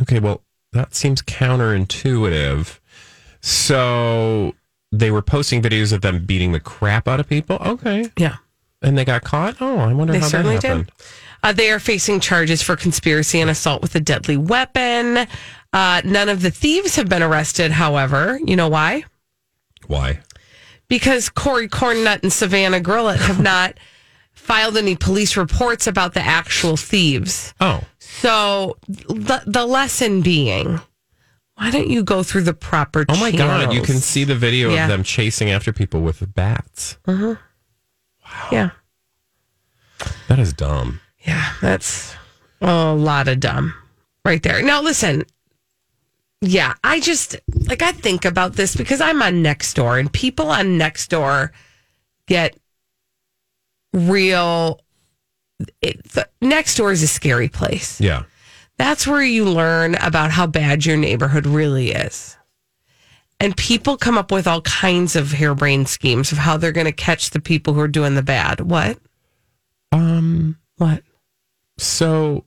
Okay. 0.00 0.20
Well, 0.20 0.42
that 0.72 0.94
seems 0.94 1.22
counterintuitive. 1.22 2.78
So 3.40 4.54
they 4.92 5.10
were 5.10 5.22
posting 5.22 5.62
videos 5.62 5.92
of 5.92 6.02
them 6.02 6.24
beating 6.26 6.52
the 6.52 6.60
crap 6.60 7.08
out 7.08 7.18
of 7.20 7.28
people. 7.28 7.56
Okay. 7.64 8.10
Yeah. 8.16 8.36
And 8.82 8.96
they 8.96 9.04
got 9.04 9.24
caught. 9.24 9.56
Oh, 9.60 9.78
I 9.78 9.92
wonder 9.94 10.12
They 10.12 10.20
how 10.20 10.28
that 10.28 10.44
happened. 10.44 10.86
did. 10.86 10.92
Uh, 11.42 11.52
they 11.52 11.70
are 11.70 11.78
facing 11.78 12.20
charges 12.20 12.62
for 12.62 12.76
conspiracy 12.76 13.40
and 13.40 13.50
assault 13.50 13.80
with 13.82 13.94
a 13.94 14.00
deadly 14.00 14.36
weapon. 14.36 15.26
Uh, 15.72 16.00
none 16.04 16.28
of 16.28 16.42
the 16.42 16.50
thieves 16.50 16.96
have 16.96 17.08
been 17.08 17.22
arrested, 17.22 17.70
however. 17.72 18.38
You 18.44 18.56
know 18.56 18.68
why? 18.68 19.04
Why? 19.86 20.20
Because 20.88 21.28
Corey 21.28 21.68
Cornutt 21.68 22.22
and 22.22 22.32
Savannah 22.32 22.80
Grillet 22.80 23.20
have 23.20 23.40
not 23.52 23.74
filed 24.32 24.76
any 24.76 24.94
police 24.96 25.36
reports 25.36 25.86
about 25.86 26.14
the 26.14 26.20
actual 26.20 26.76
thieves. 26.76 27.52
Oh, 27.60 27.82
So 27.98 28.76
the, 28.88 29.42
the 29.46 29.66
lesson 29.66 30.22
being, 30.22 30.80
why 31.56 31.70
don't 31.70 31.90
you 31.90 32.04
go 32.04 32.22
through 32.22 32.42
the 32.42 32.54
proper 32.54 33.04
oh 33.08 33.18
my 33.18 33.32
God! 33.32 33.72
You 33.72 33.82
can 33.82 33.96
see 33.96 34.24
the 34.24 34.34
video 34.36 34.70
Yeah. 34.70 34.84
of 34.84 34.90
them 34.90 35.02
chasing 35.02 35.50
after 35.50 35.72
people 35.72 36.00
with 36.02 36.34
bats. 36.34 36.98
Uh-huh. 37.06 37.34
Wow. 38.24 38.48
Yeah. 38.52 38.70
That 40.28 40.38
is 40.38 40.52
dumb. 40.52 41.00
Yeah, 41.20 41.52
that's 41.60 42.14
a 42.60 42.92
lot 42.94 43.26
of 43.28 43.40
dumb 43.40 43.74
right 44.24 44.42
there. 44.42 44.62
Now, 44.62 44.82
listen. 44.82 45.24
Yeah, 46.42 46.74
I 46.84 47.00
just 47.00 47.36
like 47.66 47.82
I 47.82 47.92
think 47.92 48.24
about 48.24 48.54
this 48.54 48.76
because 48.76 49.00
I'm 49.00 49.22
on 49.22 49.42
Nextdoor 49.42 49.98
and 49.98 50.12
people 50.12 50.50
on 50.50 50.78
Nextdoor 50.78 51.50
get 52.26 52.56
real. 53.92 54.80
It, 55.80 56.02
the, 56.04 56.28
Nextdoor 56.42 56.92
is 56.92 57.02
a 57.02 57.08
scary 57.08 57.48
place. 57.48 58.00
Yeah. 58.00 58.24
That's 58.78 59.06
where 59.06 59.22
you 59.22 59.46
learn 59.46 59.94
about 59.96 60.30
how 60.30 60.46
bad 60.46 60.84
your 60.84 60.98
neighborhood 60.98 61.46
really 61.46 61.92
is. 61.92 62.36
And 63.40 63.56
people 63.56 63.96
come 63.96 64.18
up 64.18 64.30
with 64.30 64.46
all 64.46 64.62
kinds 64.62 65.16
of 65.16 65.32
harebrained 65.32 65.88
schemes 65.88 66.32
of 66.32 66.38
how 66.38 66.56
they're 66.56 66.72
going 66.72 66.86
to 66.86 66.92
catch 66.92 67.30
the 67.30 67.40
people 67.40 67.74
who 67.74 67.80
are 67.80 67.88
doing 67.88 68.14
the 68.14 68.22
bad. 68.22 68.60
What? 68.60 68.98
Um. 69.92 70.58
What? 70.76 71.02
So, 71.78 72.44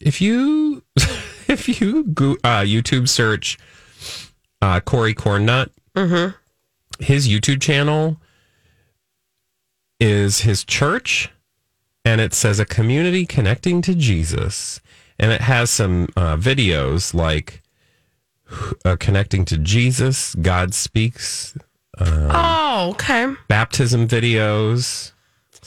if 0.00 0.20
you 0.20 0.79
if 1.50 1.80
you 1.80 2.04
go, 2.04 2.32
uh, 2.44 2.60
YouTube 2.62 3.08
search 3.08 3.58
uh, 4.62 4.80
Corey 4.80 5.14
Cornutt, 5.14 5.70
his 6.98 7.28
YouTube 7.28 7.60
channel 7.60 8.18
is 9.98 10.40
his 10.40 10.64
church, 10.64 11.30
and 12.04 12.20
it 12.20 12.32
says 12.34 12.58
a 12.60 12.64
community 12.64 13.26
connecting 13.26 13.82
to 13.82 13.94
Jesus, 13.94 14.80
and 15.18 15.32
it 15.32 15.42
has 15.42 15.70
some 15.70 16.08
uh, 16.16 16.36
videos 16.36 17.12
like 17.14 17.62
uh, 18.84 18.96
connecting 18.98 19.44
to 19.46 19.58
Jesus, 19.58 20.34
God 20.36 20.74
speaks, 20.74 21.56
Oh, 21.98 22.90
okay. 22.92 23.34
baptism 23.48 24.08
videos. 24.08 25.12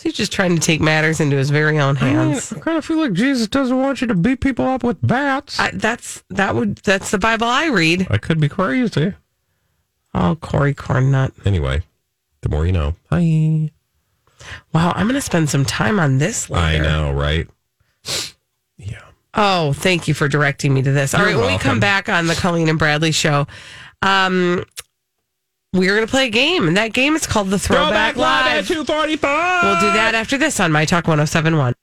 So 0.03 0.09
he's 0.09 0.17
just 0.17 0.33
trying 0.33 0.53
to 0.53 0.61
take 0.61 0.81
matters 0.81 1.21
into 1.21 1.37
his 1.37 1.49
very 1.49 1.79
own 1.79 1.95
hands. 1.95 2.51
I 2.51 2.59
kind 2.59 2.77
of 2.77 2.83
feel 2.83 2.97
like 2.97 3.13
Jesus 3.13 3.47
doesn't 3.47 3.77
want 3.81 4.01
you 4.01 4.07
to 4.07 4.13
beat 4.13 4.41
people 4.41 4.65
up 4.65 4.83
with 4.83 4.97
bats. 5.01 5.57
I, 5.57 5.71
that's 5.71 6.25
that 6.29 6.55
would 6.55 6.75
that's 6.79 7.09
the 7.11 7.17
Bible 7.17 7.47
I 7.47 7.67
read. 7.67 8.07
I 8.09 8.17
could 8.17 8.37
be 8.41 8.49
crazy. 8.49 9.13
Oh, 10.13 10.35
Corey 10.41 10.73
Cornutt. 10.73 11.31
Anyway, 11.45 11.83
the 12.41 12.49
more 12.49 12.65
you 12.65 12.73
know. 12.73 12.95
Hi. 13.11 13.71
Wow, 14.73 14.91
I'm 14.93 15.05
going 15.07 15.15
to 15.15 15.21
spend 15.21 15.49
some 15.49 15.63
time 15.63 16.01
on 16.01 16.17
this 16.17 16.49
later. 16.49 16.83
I 16.83 16.85
know, 16.85 17.13
right? 17.13 17.47
Yeah. 18.77 19.03
Oh, 19.35 19.71
thank 19.71 20.09
you 20.09 20.13
for 20.13 20.27
directing 20.27 20.73
me 20.73 20.81
to 20.81 20.91
this. 20.91 21.13
All 21.13 21.21
You're 21.21 21.29
right, 21.29 21.37
when 21.37 21.53
we 21.53 21.57
come 21.57 21.79
back 21.79 22.09
on 22.09 22.27
the 22.27 22.35
Colleen 22.35 22.67
and 22.67 22.77
Bradley 22.77 23.13
show, 23.13 23.47
um, 24.01 24.65
we're 25.73 25.95
going 25.95 26.07
to 26.07 26.11
play 26.11 26.27
a 26.27 26.29
game, 26.29 26.67
and 26.67 26.77
that 26.77 26.93
game 26.93 27.15
is 27.15 27.27
called 27.27 27.49
the 27.49 27.59
Throwback, 27.59 28.15
Live. 28.15 28.59
at 28.59 28.65
two 28.65 28.85
forty 28.85 29.17
five. 29.17 29.63
We'll 29.63 29.79
do 29.79 29.95
that 29.97 30.15
after 30.15 30.37
this 30.37 30.59
on 30.59 30.71
My 30.71 30.85
Talk 30.85 31.07
1071. 31.07 31.73